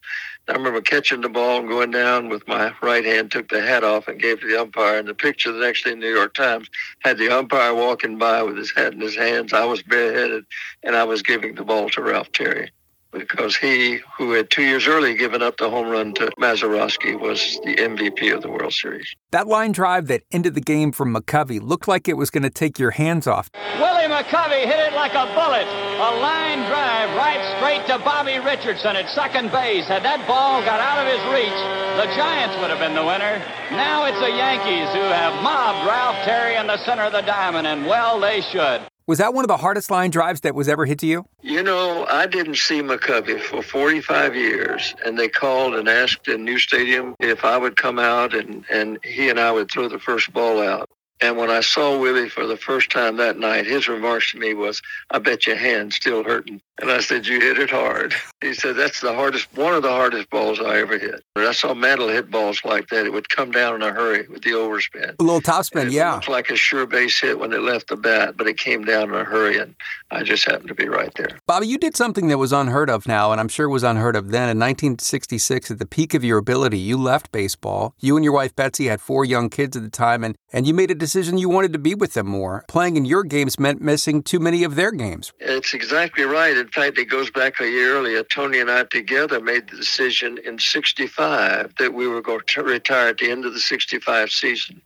I 0.48 0.52
remember 0.52 0.80
catching 0.80 1.20
the 1.22 1.28
ball 1.28 1.60
and 1.60 1.68
going 1.68 1.92
down 1.92 2.28
with 2.28 2.46
my 2.48 2.74
right 2.82 3.04
hand, 3.04 3.30
took 3.30 3.48
the 3.48 3.62
hat 3.62 3.84
off, 3.84 4.08
and 4.08 4.20
gave 4.20 4.38
it 4.38 4.40
to 4.42 4.48
the 4.48 4.60
umpire. 4.60 4.98
And 4.98 5.08
the 5.08 5.14
picture 5.14 5.52
the 5.52 5.60
next 5.60 5.84
day 5.84 5.92
in 5.92 6.00
the 6.00 6.06
New 6.06 6.14
York 6.14 6.34
Times 6.34 6.68
had 6.98 7.16
the 7.16 7.30
umpire 7.30 7.74
walking 7.74 8.18
by 8.18 8.42
with 8.42 8.56
his 8.56 8.72
hat 8.72 8.92
in 8.92 9.00
his 9.00 9.16
hands. 9.16 9.52
I 9.52 9.64
was 9.64 9.82
bareheaded, 9.82 10.44
and 10.82 10.96
I 10.96 11.04
was 11.04 11.22
giving 11.22 11.54
the 11.54 11.64
ball 11.64 11.88
to 11.90 12.02
Ralph 12.02 12.32
Terry 12.32 12.70
because 13.12 13.56
he, 13.56 14.00
who 14.16 14.32
had 14.32 14.50
two 14.50 14.62
years 14.62 14.86
earlier 14.86 15.14
given 15.14 15.42
up 15.42 15.56
the 15.58 15.68
home 15.68 15.88
run 15.88 16.14
to 16.14 16.30
Mazeroski, 16.38 17.18
was 17.18 17.60
the 17.64 17.76
MVP 17.76 18.34
of 18.34 18.42
the 18.42 18.50
World 18.50 18.72
Series. 18.72 19.14
That 19.30 19.46
line 19.46 19.72
drive 19.72 20.06
that 20.08 20.22
ended 20.32 20.54
the 20.54 20.60
game 20.60 20.92
from 20.92 21.14
McCovey 21.14 21.60
looked 21.60 21.86
like 21.86 22.08
it 22.08 22.16
was 22.16 22.30
going 22.30 22.42
to 22.42 22.50
take 22.50 22.78
your 22.78 22.90
hands 22.92 23.26
off. 23.26 23.50
Willie 23.78 24.08
McCovey 24.08 24.64
hit 24.64 24.80
it 24.80 24.94
like 24.94 25.12
a 25.12 25.26
bullet. 25.34 25.66
A 25.66 26.10
line 26.20 26.68
drive 26.68 27.14
right 27.16 27.40
straight 27.58 27.86
to 27.86 28.02
Bobby 28.04 28.38
Richardson 28.38 28.96
at 28.96 29.08
second 29.14 29.52
base. 29.52 29.86
Had 29.86 30.02
that 30.04 30.26
ball 30.26 30.64
got 30.64 30.80
out 30.80 30.98
of 30.98 31.06
his 31.06 31.22
reach, 31.32 31.60
the 32.00 32.08
Giants 32.16 32.56
would 32.60 32.70
have 32.70 32.80
been 32.80 32.94
the 32.94 33.04
winner. 33.04 33.38
Now 33.70 34.06
it's 34.06 34.18
the 34.18 34.32
Yankees 34.32 34.88
who 34.94 35.04
have 35.04 35.42
mobbed 35.42 35.86
Ralph 35.86 36.16
Terry 36.24 36.56
in 36.56 36.66
the 36.66 36.78
center 36.84 37.02
of 37.02 37.12
the 37.12 37.22
diamond, 37.22 37.66
and 37.66 37.86
well, 37.86 38.18
they 38.20 38.40
should. 38.40 38.88
Was 39.06 39.18
that 39.18 39.34
one 39.34 39.44
of 39.44 39.48
the 39.48 39.56
hardest 39.56 39.90
line 39.90 40.10
drives 40.10 40.42
that 40.42 40.54
was 40.54 40.68
ever 40.68 40.86
hit 40.86 41.00
to 41.00 41.06
you? 41.06 41.24
You 41.40 41.62
know, 41.62 42.06
I 42.08 42.26
didn't 42.26 42.56
see 42.56 42.80
McCovey 42.80 43.40
for 43.40 43.62
45 43.62 44.36
years, 44.36 44.94
and 45.04 45.18
they 45.18 45.28
called 45.28 45.74
and 45.74 45.88
asked 45.88 46.28
in 46.28 46.44
New 46.44 46.58
Stadium 46.58 47.16
if 47.18 47.44
I 47.44 47.56
would 47.56 47.76
come 47.76 47.98
out, 47.98 48.32
and, 48.32 48.64
and 48.70 48.98
he 49.04 49.28
and 49.28 49.40
I 49.40 49.50
would 49.50 49.70
throw 49.70 49.88
the 49.88 49.98
first 49.98 50.32
ball 50.32 50.62
out. 50.62 50.88
And 51.20 51.36
when 51.36 51.50
I 51.50 51.60
saw 51.60 51.98
Willie 51.98 52.28
for 52.28 52.46
the 52.46 52.56
first 52.56 52.90
time 52.90 53.16
that 53.16 53.38
night, 53.38 53.66
his 53.66 53.88
remarks 53.88 54.32
to 54.32 54.38
me 54.38 54.54
was, 54.54 54.82
I 55.10 55.18
bet 55.18 55.46
your 55.46 55.56
hand's 55.56 55.96
still 55.96 56.24
hurting. 56.24 56.60
And 56.80 56.90
I 56.90 57.00
said, 57.00 57.26
You 57.26 57.40
hit 57.40 57.58
it 57.58 57.70
hard. 57.70 58.14
He 58.40 58.54
said, 58.54 58.76
That's 58.76 59.00
the 59.00 59.12
hardest, 59.12 59.48
one 59.54 59.74
of 59.74 59.82
the 59.82 59.90
hardest 59.90 60.30
balls 60.30 60.58
I 60.58 60.78
ever 60.78 60.98
hit. 60.98 61.22
But 61.34 61.46
I 61.46 61.52
saw 61.52 61.74
Mantle 61.74 62.08
hit 62.08 62.30
balls 62.30 62.64
like 62.64 62.88
that. 62.88 63.06
It 63.06 63.12
would 63.12 63.28
come 63.28 63.50
down 63.50 63.74
in 63.74 63.82
a 63.82 63.92
hurry 63.92 64.26
with 64.28 64.42
the 64.42 64.50
overspin. 64.50 65.16
A 65.18 65.22
little 65.22 65.40
topspin, 65.40 65.86
it 65.86 65.92
yeah. 65.92 66.14
looked 66.14 66.28
like 66.28 66.50
a 66.50 66.56
sure 66.56 66.86
base 66.86 67.20
hit 67.20 67.38
when 67.38 67.52
it 67.52 67.60
left 67.60 67.88
the 67.88 67.96
bat, 67.96 68.36
but 68.36 68.46
it 68.46 68.56
came 68.58 68.84
down 68.84 69.10
in 69.10 69.14
a 69.14 69.24
hurry, 69.24 69.58
and 69.58 69.74
I 70.10 70.22
just 70.22 70.44
happened 70.44 70.68
to 70.68 70.74
be 70.74 70.88
right 70.88 71.12
there. 71.14 71.38
Bobby, 71.46 71.66
you 71.66 71.78
did 71.78 71.96
something 71.96 72.28
that 72.28 72.38
was 72.38 72.52
unheard 72.52 72.88
of 72.88 73.06
now, 73.06 73.32
and 73.32 73.40
I'm 73.40 73.48
sure 73.48 73.68
was 73.68 73.82
unheard 73.82 74.16
of 74.16 74.30
then. 74.30 74.48
In 74.48 74.58
1966, 74.58 75.70
at 75.70 75.78
the 75.78 75.86
peak 75.86 76.14
of 76.14 76.24
your 76.24 76.38
ability, 76.38 76.78
you 76.78 76.96
left 76.96 77.32
baseball. 77.32 77.94
You 78.00 78.16
and 78.16 78.24
your 78.24 78.32
wife 78.32 78.56
Betsy 78.56 78.86
had 78.86 79.00
four 79.00 79.24
young 79.24 79.50
kids 79.50 79.76
at 79.76 79.82
the 79.82 79.90
time, 79.90 80.24
and, 80.24 80.36
and 80.52 80.66
you 80.66 80.72
made 80.72 80.90
a 80.90 80.94
decision 80.94 81.38
you 81.38 81.48
wanted 81.48 81.72
to 81.74 81.78
be 81.78 81.94
with 81.94 82.14
them 82.14 82.26
more. 82.26 82.64
Playing 82.66 82.96
in 82.96 83.04
your 83.04 83.24
games 83.24 83.58
meant 83.58 83.82
missing 83.82 84.22
too 84.22 84.40
many 84.40 84.64
of 84.64 84.74
their 84.74 84.90
games. 84.90 85.32
It's 85.38 85.74
exactly 85.74 86.24
right. 86.24 86.61
In 86.62 86.68
fact, 86.68 86.96
it 86.96 87.06
goes 87.06 87.28
back 87.28 87.58
a 87.58 87.68
year 87.68 87.96
earlier. 87.96 88.22
Tony 88.22 88.60
and 88.60 88.70
I 88.70 88.84
together 88.84 89.40
made 89.40 89.68
the 89.68 89.76
decision 89.76 90.38
in 90.44 90.60
65 90.60 91.74
that 91.80 91.92
we 91.92 92.06
were 92.06 92.22
going 92.22 92.42
to 92.46 92.62
retire 92.62 93.08
at 93.08 93.18
the 93.18 93.32
end 93.32 93.44
of 93.44 93.52
the 93.52 93.58
65 93.58 94.30
season. 94.30 94.80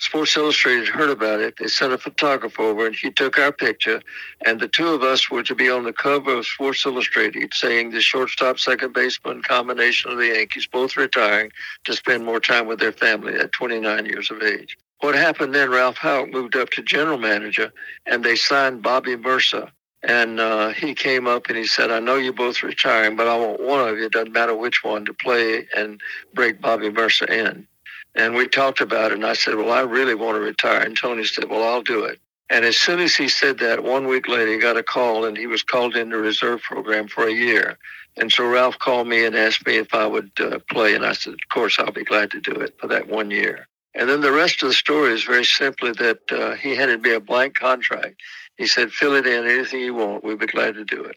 Sports 0.00 0.36
Illustrated 0.36 0.86
heard 0.86 1.08
about 1.08 1.40
it. 1.40 1.54
They 1.58 1.68
sent 1.68 1.94
a 1.94 1.98
photographer 1.98 2.60
over, 2.60 2.86
and 2.86 2.94
he 2.94 3.10
took 3.10 3.38
our 3.38 3.52
picture. 3.52 4.02
And 4.44 4.60
the 4.60 4.68
two 4.68 4.88
of 4.88 5.02
us 5.02 5.30
were 5.30 5.42
to 5.44 5.54
be 5.54 5.70
on 5.70 5.84
the 5.84 5.94
cover 5.94 6.34
of 6.36 6.46
Sports 6.46 6.84
Illustrated, 6.84 7.54
saying 7.54 7.92
the 7.92 8.02
shortstop, 8.02 8.58
second 8.58 8.92
baseman 8.92 9.40
combination 9.40 10.10
of 10.10 10.18
the 10.18 10.26
Yankees, 10.26 10.66
both 10.66 10.94
retiring 10.94 11.52
to 11.84 11.94
spend 11.94 12.26
more 12.26 12.38
time 12.38 12.66
with 12.66 12.80
their 12.80 12.92
family 12.92 13.34
at 13.36 13.52
29 13.52 14.04
years 14.04 14.30
of 14.30 14.42
age. 14.42 14.76
What 15.00 15.14
happened 15.14 15.54
then? 15.54 15.70
Ralph 15.70 15.96
Houk 15.96 16.30
moved 16.30 16.54
up 16.54 16.68
to 16.72 16.82
general 16.82 17.16
manager, 17.16 17.72
and 18.04 18.22
they 18.22 18.36
signed 18.36 18.82
Bobby 18.82 19.16
Murcer. 19.16 19.70
And 20.06 20.38
uh, 20.38 20.68
he 20.68 20.94
came 20.94 21.26
up 21.26 21.48
and 21.48 21.56
he 21.56 21.66
said, 21.66 21.90
I 21.90 21.98
know 21.98 22.16
you're 22.16 22.34
both 22.34 22.62
retiring, 22.62 23.16
but 23.16 23.26
I 23.26 23.36
want 23.38 23.62
one 23.62 23.88
of 23.88 23.96
you, 23.96 24.10
doesn't 24.10 24.32
matter 24.32 24.54
which 24.54 24.84
one, 24.84 25.06
to 25.06 25.14
play 25.14 25.66
and 25.74 26.00
break 26.34 26.60
Bobby 26.60 26.90
Murcer 26.90 27.26
in. 27.26 27.66
And 28.14 28.34
we 28.34 28.46
talked 28.46 28.80
about 28.80 29.10
it, 29.10 29.14
and 29.14 29.26
I 29.26 29.32
said, 29.32 29.56
Well, 29.56 29.72
I 29.72 29.80
really 29.80 30.14
want 30.14 30.36
to 30.36 30.40
retire. 30.40 30.82
And 30.82 30.96
Tony 30.96 31.24
said, 31.24 31.48
Well, 31.48 31.64
I'll 31.64 31.82
do 31.82 32.04
it. 32.04 32.20
And 32.50 32.64
as 32.64 32.76
soon 32.76 33.00
as 33.00 33.16
he 33.16 33.28
said 33.28 33.58
that, 33.58 33.82
one 33.82 34.06
week 34.06 34.28
later, 34.28 34.52
he 34.52 34.58
got 34.58 34.76
a 34.76 34.82
call, 34.82 35.24
and 35.24 35.36
he 35.36 35.46
was 35.46 35.62
called 35.62 35.96
into 35.96 36.16
the 36.16 36.22
reserve 36.22 36.60
program 36.62 37.08
for 37.08 37.26
a 37.26 37.32
year. 37.32 37.78
And 38.16 38.30
so 38.30 38.46
Ralph 38.46 38.78
called 38.78 39.08
me 39.08 39.24
and 39.24 39.34
asked 39.34 39.66
me 39.66 39.78
if 39.78 39.92
I 39.94 40.06
would 40.06 40.30
uh, 40.38 40.58
play, 40.70 40.94
and 40.94 41.04
I 41.04 41.14
said, 41.14 41.32
Of 41.32 41.48
course, 41.52 41.78
I'll 41.78 41.90
be 41.90 42.04
glad 42.04 42.30
to 42.32 42.40
do 42.40 42.52
it 42.52 42.78
for 42.78 42.86
that 42.88 43.08
one 43.08 43.30
year. 43.30 43.66
And 43.94 44.08
then 44.08 44.20
the 44.20 44.32
rest 44.32 44.62
of 44.62 44.68
the 44.68 44.74
story 44.74 45.12
is 45.12 45.24
very 45.24 45.44
simply 45.44 45.92
that 45.92 46.18
uh, 46.30 46.54
he 46.56 46.74
handed 46.74 47.02
me 47.02 47.12
a 47.12 47.20
blank 47.20 47.54
contract. 47.54 48.16
He 48.56 48.66
said, 48.66 48.92
fill 48.92 49.14
it 49.14 49.26
in, 49.26 49.46
anything 49.46 49.80
you 49.80 49.94
want. 49.94 50.24
We'd 50.24 50.38
be 50.38 50.46
glad 50.46 50.74
to 50.74 50.84
do 50.84 51.04
it. 51.04 51.16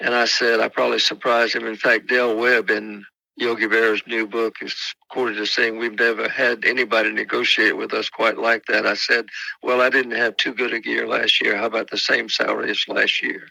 And 0.00 0.14
I 0.14 0.24
said, 0.24 0.60
I 0.60 0.68
probably 0.68 0.98
surprised 0.98 1.54
him. 1.54 1.66
In 1.66 1.76
fact, 1.76 2.08
Del 2.08 2.36
Webb 2.36 2.70
in 2.70 3.04
Yogi 3.36 3.66
Berra's 3.66 4.02
new 4.06 4.26
book 4.26 4.56
is 4.60 4.74
quoted 5.10 5.38
as 5.38 5.52
saying, 5.52 5.78
We've 5.78 5.98
never 5.98 6.28
had 6.28 6.64
anybody 6.64 7.12
negotiate 7.12 7.76
with 7.76 7.92
us 7.92 8.08
quite 8.08 8.38
like 8.38 8.64
that. 8.66 8.86
I 8.86 8.94
said, 8.94 9.26
Well, 9.62 9.80
I 9.80 9.90
didn't 9.90 10.12
have 10.12 10.36
too 10.36 10.54
good 10.54 10.72
a 10.72 10.84
year 10.84 11.06
last 11.06 11.40
year. 11.40 11.56
How 11.56 11.66
about 11.66 11.90
the 11.90 11.98
same 11.98 12.28
salary 12.28 12.70
as 12.70 12.84
last 12.88 13.22
year? 13.22 13.48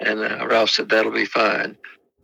And 0.00 0.20
uh, 0.20 0.46
Ralph 0.46 0.70
said, 0.70 0.88
That'll 0.88 1.12
be 1.12 1.24
fine. 1.24 1.76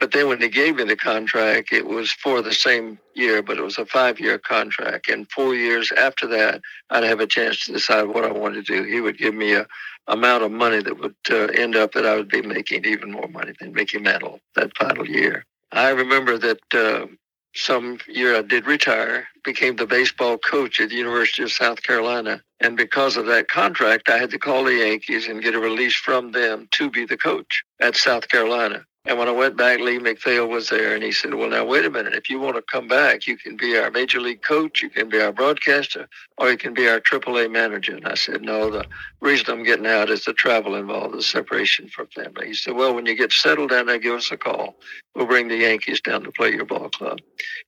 But 0.02 0.10
then 0.10 0.26
when 0.26 0.40
they 0.40 0.48
gave 0.48 0.74
me 0.74 0.82
the 0.82 0.96
contract, 0.96 1.72
it 1.72 1.86
was 1.86 2.10
for 2.10 2.42
the 2.42 2.52
same 2.52 2.98
year, 3.14 3.40
but 3.40 3.56
it 3.56 3.62
was 3.62 3.78
a 3.78 3.86
five 3.86 4.18
year 4.18 4.36
contract. 4.36 5.08
And 5.08 5.30
four 5.30 5.54
years 5.54 5.92
after 5.92 6.26
that, 6.26 6.60
I'd 6.90 7.04
have 7.04 7.20
a 7.20 7.26
chance 7.28 7.64
to 7.64 7.72
decide 7.72 8.08
what 8.08 8.24
I 8.24 8.32
wanted 8.32 8.66
to 8.66 8.82
do. 8.82 8.82
He 8.82 9.00
would 9.00 9.16
give 9.16 9.32
me 9.32 9.54
a 9.54 9.64
amount 10.08 10.42
of 10.42 10.50
money 10.50 10.82
that 10.82 10.98
would 10.98 11.14
uh, 11.30 11.52
end 11.54 11.76
up 11.76 11.92
that 11.92 12.04
I 12.04 12.16
would 12.16 12.28
be 12.28 12.42
making 12.42 12.84
even 12.84 13.12
more 13.12 13.28
money 13.28 13.52
than 13.60 13.74
Mickey 13.74 14.00
Mantle 14.00 14.40
that 14.56 14.76
final 14.76 15.06
year. 15.06 15.46
I 15.70 15.90
remember 15.90 16.36
that 16.36 16.74
uh, 16.74 17.06
some 17.54 17.98
year 18.08 18.36
I 18.36 18.42
did 18.42 18.66
retire, 18.66 19.28
became 19.44 19.76
the 19.76 19.86
baseball 19.86 20.36
coach 20.36 20.80
at 20.80 20.88
the 20.88 20.96
University 20.96 21.44
of 21.44 21.52
South 21.52 21.80
Carolina. 21.84 22.42
And 22.58 22.76
because 22.76 23.16
of 23.16 23.26
that 23.26 23.46
contract, 23.46 24.08
I 24.08 24.18
had 24.18 24.30
to 24.30 24.38
call 24.40 24.64
the 24.64 24.74
Yankees 24.74 25.28
and 25.28 25.40
get 25.40 25.54
a 25.54 25.60
release 25.60 25.94
from 25.94 26.32
them 26.32 26.66
to 26.72 26.90
be 26.90 27.06
the 27.06 27.16
coach 27.16 27.62
at 27.80 27.94
South 27.94 28.28
Carolina. 28.28 28.84
And 29.04 29.18
when 29.18 29.26
I 29.28 29.32
went 29.32 29.56
back, 29.56 29.80
Lee 29.80 29.98
MacPhail 29.98 30.46
was 30.46 30.68
there, 30.68 30.94
and 30.94 31.02
he 31.02 31.10
said, 31.10 31.34
"Well, 31.34 31.50
now 31.50 31.64
wait 31.64 31.84
a 31.84 31.90
minute. 31.90 32.14
If 32.14 32.30
you 32.30 32.38
want 32.38 32.54
to 32.54 32.62
come 32.62 32.86
back, 32.86 33.26
you 33.26 33.36
can 33.36 33.56
be 33.56 33.76
our 33.76 33.90
major 33.90 34.20
league 34.20 34.42
coach, 34.42 34.80
you 34.80 34.90
can 34.90 35.08
be 35.08 35.20
our 35.20 35.32
broadcaster, 35.32 36.08
or 36.38 36.52
you 36.52 36.56
can 36.56 36.72
be 36.72 36.88
our 36.88 37.00
AAA 37.00 37.50
manager." 37.50 37.96
And 37.96 38.06
I 38.06 38.14
said, 38.14 38.42
"No. 38.42 38.70
The 38.70 38.86
reason 39.20 39.50
I'm 39.50 39.64
getting 39.64 39.88
out 39.88 40.08
is 40.08 40.24
the 40.24 40.32
travel 40.32 40.76
involved, 40.76 41.16
the 41.16 41.22
separation 41.22 41.88
from 41.88 42.06
family." 42.08 42.46
He 42.46 42.54
said, 42.54 42.74
"Well, 42.74 42.94
when 42.94 43.06
you 43.06 43.16
get 43.16 43.32
settled 43.32 43.70
down 43.70 43.86
there, 43.86 43.98
give 43.98 44.14
us 44.14 44.30
a 44.30 44.36
call. 44.36 44.78
We'll 45.16 45.26
bring 45.26 45.48
the 45.48 45.56
Yankees 45.56 46.00
down 46.00 46.22
to 46.22 46.30
play 46.30 46.52
your 46.52 46.64
ball 46.64 46.88
club." 46.88 47.18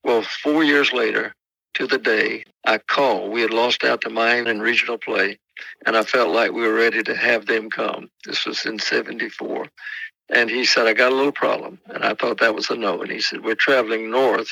Well, 0.05 0.23
four 0.23 0.63
years 0.63 0.93
later, 0.93 1.35
to 1.75 1.89
the 1.89 1.99
day, 1.99 2.45
I 2.65 2.79
called. 2.79 3.33
We 3.33 3.43
had 3.43 3.51
lost 3.51 3.83
out 3.83 4.03
to 4.03 4.11
Miami 4.11 4.51
in 4.51 4.61
regional 4.63 4.99
play, 4.99 5.39
and 5.85 5.97
I 5.97 6.05
felt 6.05 6.31
like 6.31 6.53
we 6.53 6.63
were 6.63 6.75
ready 6.75 7.03
to 7.03 7.17
have 7.17 7.47
them 7.47 7.71
come. 7.71 8.09
This 8.25 8.47
was 8.47 8.65
in 8.65 8.79
'74. 8.79 9.67
And 10.31 10.51
he 10.51 10.65
said, 10.65 10.87
I 10.87 10.95
got 10.95 11.13
a 11.13 11.15
little 11.15 11.33
problem. 11.33 11.79
And 11.87 12.05
I 12.05 12.15
thought 12.15 12.41
that 12.41 12.55
was 12.55 12.71
a 12.71 12.77
no. 12.77 13.03
And 13.03 13.11
he 13.11 13.21
said, 13.21 13.45
We're 13.45 13.55
traveling 13.55 14.11
north 14.11 14.49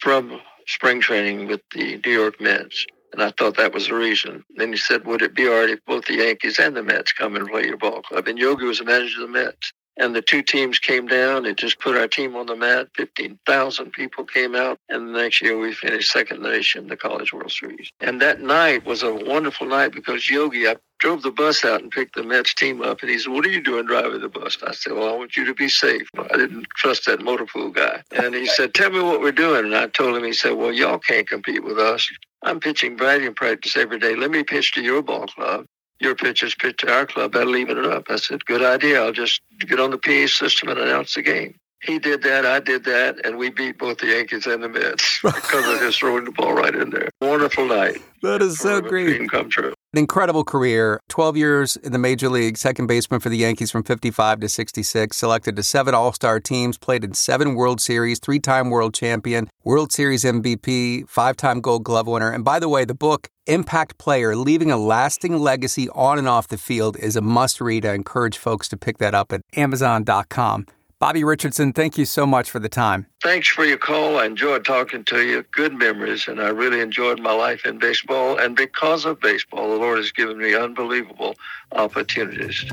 from 0.00 0.40
spring 0.66 1.00
training 1.00 1.48
with 1.48 1.60
the 1.74 2.00
New 2.04 2.12
York 2.12 2.40
Mets. 2.40 2.86
And 3.12 3.22
I 3.22 3.32
thought 3.38 3.56
that 3.56 3.74
was 3.74 3.88
the 3.88 3.94
reason. 3.94 4.44
Then 4.56 4.72
he 4.72 4.78
said, 4.78 5.06
Would 5.06 5.22
it 5.22 5.34
be 5.34 5.46
all 5.46 5.60
right 5.60 5.70
if 5.70 5.84
both 5.86 6.06
the 6.06 6.16
Yankees 6.16 6.58
and 6.58 6.76
the 6.76 6.82
Mets 6.82 7.12
come 7.12 7.36
and 7.36 7.48
play 7.48 7.66
your 7.66 7.76
ball 7.76 8.02
club? 8.02 8.26
And 8.28 8.38
Yogi 8.38 8.64
was 8.64 8.78
the 8.78 8.84
manager 8.84 9.22
of 9.22 9.28
the 9.28 9.38
Mets. 9.38 9.72
And 9.96 10.14
the 10.14 10.22
two 10.22 10.42
teams 10.42 10.78
came 10.78 11.06
down. 11.06 11.46
It 11.46 11.56
just 11.56 11.80
put 11.80 11.96
our 11.96 12.08
team 12.08 12.36
on 12.36 12.46
the 12.46 12.56
mat. 12.56 12.88
15,000 12.96 13.92
people 13.92 14.24
came 14.24 14.54
out. 14.56 14.78
And 14.88 15.08
the 15.08 15.12
next 15.20 15.40
year 15.42 15.58
we 15.58 15.72
finished 15.72 16.10
second 16.12 16.42
nation 16.42 16.84
in 16.84 16.88
the 16.88 16.96
College 16.96 17.32
World 17.32 17.52
Series. 17.52 17.90
And 18.00 18.20
that 18.20 18.40
night 18.40 18.84
was 18.86 19.02
a 19.02 19.14
wonderful 19.14 19.66
night 19.68 19.92
because 19.92 20.28
Yogi, 20.28 20.66
I 20.68 20.76
drove 20.98 21.22
the 21.22 21.30
bus 21.30 21.64
out 21.64 21.82
and 21.82 21.92
picked 21.92 22.16
the 22.16 22.24
Mets 22.24 22.54
team 22.54 22.82
up. 22.82 23.02
And 23.02 23.10
he 23.10 23.18
said, 23.18 23.32
What 23.32 23.46
are 23.46 23.50
you 23.50 23.62
doing 23.62 23.86
driving 23.86 24.20
the 24.20 24.28
bus? 24.28 24.58
I 24.66 24.72
said, 24.72 24.94
Well, 24.94 25.08
I 25.08 25.16
want 25.16 25.36
you 25.36 25.44
to 25.44 25.54
be 25.54 25.68
safe. 25.68 26.08
I 26.18 26.36
didn't 26.36 26.66
trust 26.76 27.06
that 27.06 27.22
motor 27.22 27.46
pool 27.46 27.70
guy. 27.70 28.02
And 28.12 28.34
he 28.34 28.46
said, 28.46 28.74
Tell 28.74 28.90
me 28.90 29.00
what 29.00 29.20
we're 29.20 29.32
doing. 29.32 29.66
And 29.66 29.76
I 29.76 29.86
told 29.88 30.16
him, 30.16 30.24
He 30.24 30.32
said, 30.32 30.54
Well, 30.54 30.72
y'all 30.72 30.98
can't 30.98 31.28
compete 31.28 31.62
with 31.62 31.78
us. 31.78 32.08
I'm 32.42 32.60
pitching 32.60 32.96
batting 32.96 33.34
practice 33.34 33.76
every 33.76 33.98
day. 33.98 34.16
Let 34.16 34.30
me 34.30 34.42
pitch 34.42 34.72
to 34.72 34.82
your 34.82 35.02
ball 35.02 35.26
club 35.26 35.66
your 36.00 36.14
pitch 36.14 36.42
to 36.78 36.92
our 36.92 37.06
club. 37.06 37.32
That'll 37.32 37.56
even 37.56 37.78
it 37.78 37.86
up. 37.86 38.04
I 38.08 38.16
said, 38.16 38.44
good 38.44 38.62
idea. 38.62 39.02
I'll 39.02 39.12
just 39.12 39.40
get 39.60 39.80
on 39.80 39.90
the 39.90 39.98
PA 39.98 40.26
system 40.26 40.68
and 40.68 40.78
announce 40.78 41.14
the 41.14 41.22
game. 41.22 41.58
He 41.84 41.98
did 41.98 42.22
that, 42.22 42.46
I 42.46 42.60
did 42.60 42.84
that, 42.84 43.24
and 43.24 43.36
we 43.36 43.50
beat 43.50 43.78
both 43.78 43.98
the 43.98 44.06
Yankees 44.06 44.46
and 44.46 44.62
the 44.62 44.68
Mets 44.68 45.20
because 45.22 45.68
of 45.68 45.78
just 45.80 45.98
throwing 45.98 46.24
the 46.24 46.32
ball 46.32 46.54
right 46.54 46.74
in 46.74 46.90
there. 46.90 47.10
Wonderful 47.20 47.66
night. 47.66 47.98
That 48.22 48.40
is 48.40 48.58
so 48.58 48.80
great. 48.80 49.06
Dream 49.06 49.28
come 49.28 49.50
true. 49.50 49.74
An 49.92 49.98
incredible 49.98 50.44
career. 50.44 50.98
12 51.10 51.36
years 51.36 51.76
in 51.76 51.92
the 51.92 51.98
major 51.98 52.28
league, 52.28 52.56
second 52.56 52.86
baseman 52.86 53.20
for 53.20 53.28
the 53.28 53.36
Yankees 53.36 53.70
from 53.70 53.84
55 53.84 54.40
to 54.40 54.48
66, 54.48 55.16
selected 55.16 55.56
to 55.56 55.62
seven 55.62 55.94
All 55.94 56.12
Star 56.12 56.40
teams, 56.40 56.78
played 56.78 57.04
in 57.04 57.12
seven 57.12 57.54
World 57.54 57.80
Series, 57.80 58.18
three 58.18 58.40
time 58.40 58.70
world 58.70 58.94
champion, 58.94 59.48
World 59.62 59.92
Series 59.92 60.24
MVP, 60.24 61.08
five 61.08 61.36
time 61.36 61.60
gold 61.60 61.84
glove 61.84 62.06
winner. 62.06 62.30
And 62.30 62.44
by 62.44 62.58
the 62.58 62.68
way, 62.68 62.84
the 62.84 62.94
book, 62.94 63.28
Impact 63.46 63.98
Player 63.98 64.34
Leaving 64.34 64.70
a 64.70 64.78
Lasting 64.78 65.38
Legacy 65.38 65.88
on 65.90 66.18
and 66.18 66.26
Off 66.28 66.48
the 66.48 66.56
Field, 66.56 66.96
is 66.96 67.14
a 67.14 67.20
must 67.20 67.60
read. 67.60 67.84
I 67.84 67.92
encourage 67.92 68.38
folks 68.38 68.68
to 68.68 68.76
pick 68.78 68.98
that 68.98 69.14
up 69.14 69.32
at 69.32 69.42
Amazon.com. 69.54 70.66
Bobby 70.98 71.24
Richardson, 71.24 71.72
thank 71.72 71.98
you 71.98 72.04
so 72.04 72.24
much 72.24 72.50
for 72.50 72.58
the 72.58 72.68
time. 72.68 73.06
Thanks 73.22 73.48
for 73.48 73.64
your 73.64 73.78
call. 73.78 74.18
I 74.18 74.26
enjoyed 74.26 74.64
talking 74.64 75.04
to 75.04 75.22
you. 75.22 75.44
Good 75.52 75.74
memories, 75.74 76.28
and 76.28 76.40
I 76.40 76.48
really 76.48 76.80
enjoyed 76.80 77.20
my 77.20 77.32
life 77.32 77.66
in 77.66 77.78
baseball. 77.78 78.38
And 78.38 78.56
because 78.56 79.04
of 79.04 79.20
baseball, 79.20 79.70
the 79.70 79.76
Lord 79.76 79.98
has 79.98 80.12
given 80.12 80.38
me 80.38 80.54
unbelievable 80.54 81.34
opportunities. 81.72 82.64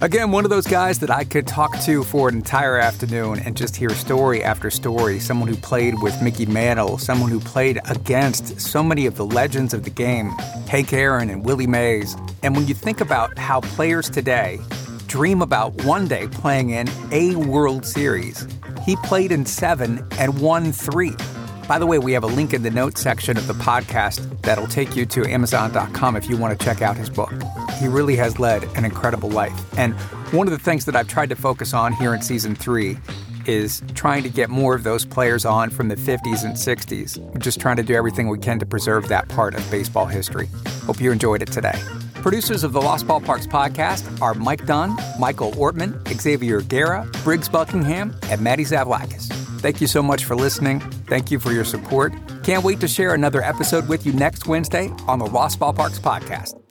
Again, 0.00 0.32
one 0.32 0.44
of 0.44 0.50
those 0.50 0.66
guys 0.66 0.98
that 0.98 1.10
I 1.10 1.24
could 1.24 1.46
talk 1.46 1.78
to 1.82 2.02
for 2.02 2.28
an 2.28 2.34
entire 2.34 2.76
afternoon 2.76 3.38
and 3.38 3.56
just 3.56 3.76
hear 3.76 3.90
story 3.90 4.42
after 4.42 4.68
story. 4.68 5.20
Someone 5.20 5.48
who 5.48 5.56
played 5.56 6.02
with 6.02 6.20
Mickey 6.20 6.46
Mantle, 6.46 6.98
someone 6.98 7.30
who 7.30 7.38
played 7.38 7.78
against 7.88 8.60
so 8.60 8.82
many 8.82 9.06
of 9.06 9.16
the 9.16 9.24
legends 9.24 9.72
of 9.72 9.84
the 9.84 9.90
game, 9.90 10.30
Hank 10.68 10.92
Aaron 10.92 11.30
and 11.30 11.44
Willie 11.44 11.68
Mays. 11.68 12.16
And 12.42 12.56
when 12.56 12.66
you 12.66 12.74
think 12.74 13.00
about 13.00 13.38
how 13.38 13.60
players 13.60 14.10
today 14.10 14.58
dream 15.14 15.42
about 15.42 15.72
one 15.84 16.08
day 16.08 16.26
playing 16.26 16.70
in 16.70 16.90
a 17.12 17.36
World 17.36 17.86
Series. 17.86 18.48
He 18.82 18.96
played 18.96 19.30
in 19.30 19.46
seven 19.46 20.04
and 20.18 20.40
won 20.40 20.72
three. 20.72 21.14
By 21.68 21.78
the 21.78 21.86
way, 21.86 22.00
we 22.00 22.10
have 22.14 22.24
a 22.24 22.26
link 22.26 22.52
in 22.52 22.64
the 22.64 22.70
notes 22.72 23.00
section 23.00 23.36
of 23.36 23.46
the 23.46 23.52
podcast 23.54 24.42
that'll 24.42 24.66
take 24.66 24.96
you 24.96 25.06
to 25.06 25.24
Amazon.com 25.24 26.16
if 26.16 26.28
you 26.28 26.36
want 26.36 26.58
to 26.58 26.64
check 26.64 26.82
out 26.82 26.96
his 26.96 27.08
book. 27.08 27.32
He 27.78 27.86
really 27.86 28.16
has 28.16 28.40
led 28.40 28.64
an 28.76 28.84
incredible 28.84 29.30
life. 29.30 29.54
And 29.78 29.94
one 30.32 30.48
of 30.48 30.50
the 30.50 30.58
things 30.58 30.84
that 30.86 30.96
I've 30.96 31.06
tried 31.06 31.28
to 31.28 31.36
focus 31.36 31.74
on 31.74 31.92
here 31.92 32.12
in 32.12 32.20
season 32.20 32.56
three 32.56 32.98
is 33.46 33.84
trying 33.94 34.24
to 34.24 34.28
get 34.28 34.50
more 34.50 34.74
of 34.74 34.82
those 34.82 35.04
players 35.04 35.44
on 35.44 35.70
from 35.70 35.86
the 35.86 35.96
50s 35.96 36.44
and 36.44 36.56
60s. 36.56 37.18
We're 37.18 37.38
just 37.38 37.60
trying 37.60 37.76
to 37.76 37.84
do 37.84 37.94
everything 37.94 38.28
we 38.28 38.40
can 38.40 38.58
to 38.58 38.66
preserve 38.66 39.06
that 39.10 39.28
part 39.28 39.54
of 39.54 39.70
baseball 39.70 40.06
history. 40.06 40.48
Hope 40.86 41.00
you 41.00 41.12
enjoyed 41.12 41.40
it 41.40 41.52
today. 41.52 41.78
Producers 42.24 42.64
of 42.64 42.72
the 42.72 42.80
Lost 42.80 43.06
Ballparks 43.06 43.46
podcast 43.46 44.22
are 44.22 44.32
Mike 44.32 44.64
Dunn, 44.64 44.96
Michael 45.18 45.52
Ortman, 45.52 45.92
Xavier 46.08 46.62
Guerra, 46.62 47.06
Briggs 47.22 47.50
Buckingham, 47.50 48.16
and 48.30 48.40
Maddie 48.40 48.64
Zavlakis. 48.64 49.30
Thank 49.60 49.82
you 49.82 49.86
so 49.86 50.02
much 50.02 50.24
for 50.24 50.34
listening. 50.34 50.80
Thank 51.06 51.30
you 51.30 51.38
for 51.38 51.52
your 51.52 51.66
support. 51.66 52.14
Can't 52.42 52.64
wait 52.64 52.80
to 52.80 52.88
share 52.88 53.12
another 53.12 53.42
episode 53.42 53.90
with 53.90 54.06
you 54.06 54.14
next 54.14 54.46
Wednesday 54.46 54.88
on 55.06 55.18
the 55.18 55.26
Lost 55.26 55.60
Ballparks 55.60 56.00
podcast. 56.00 56.63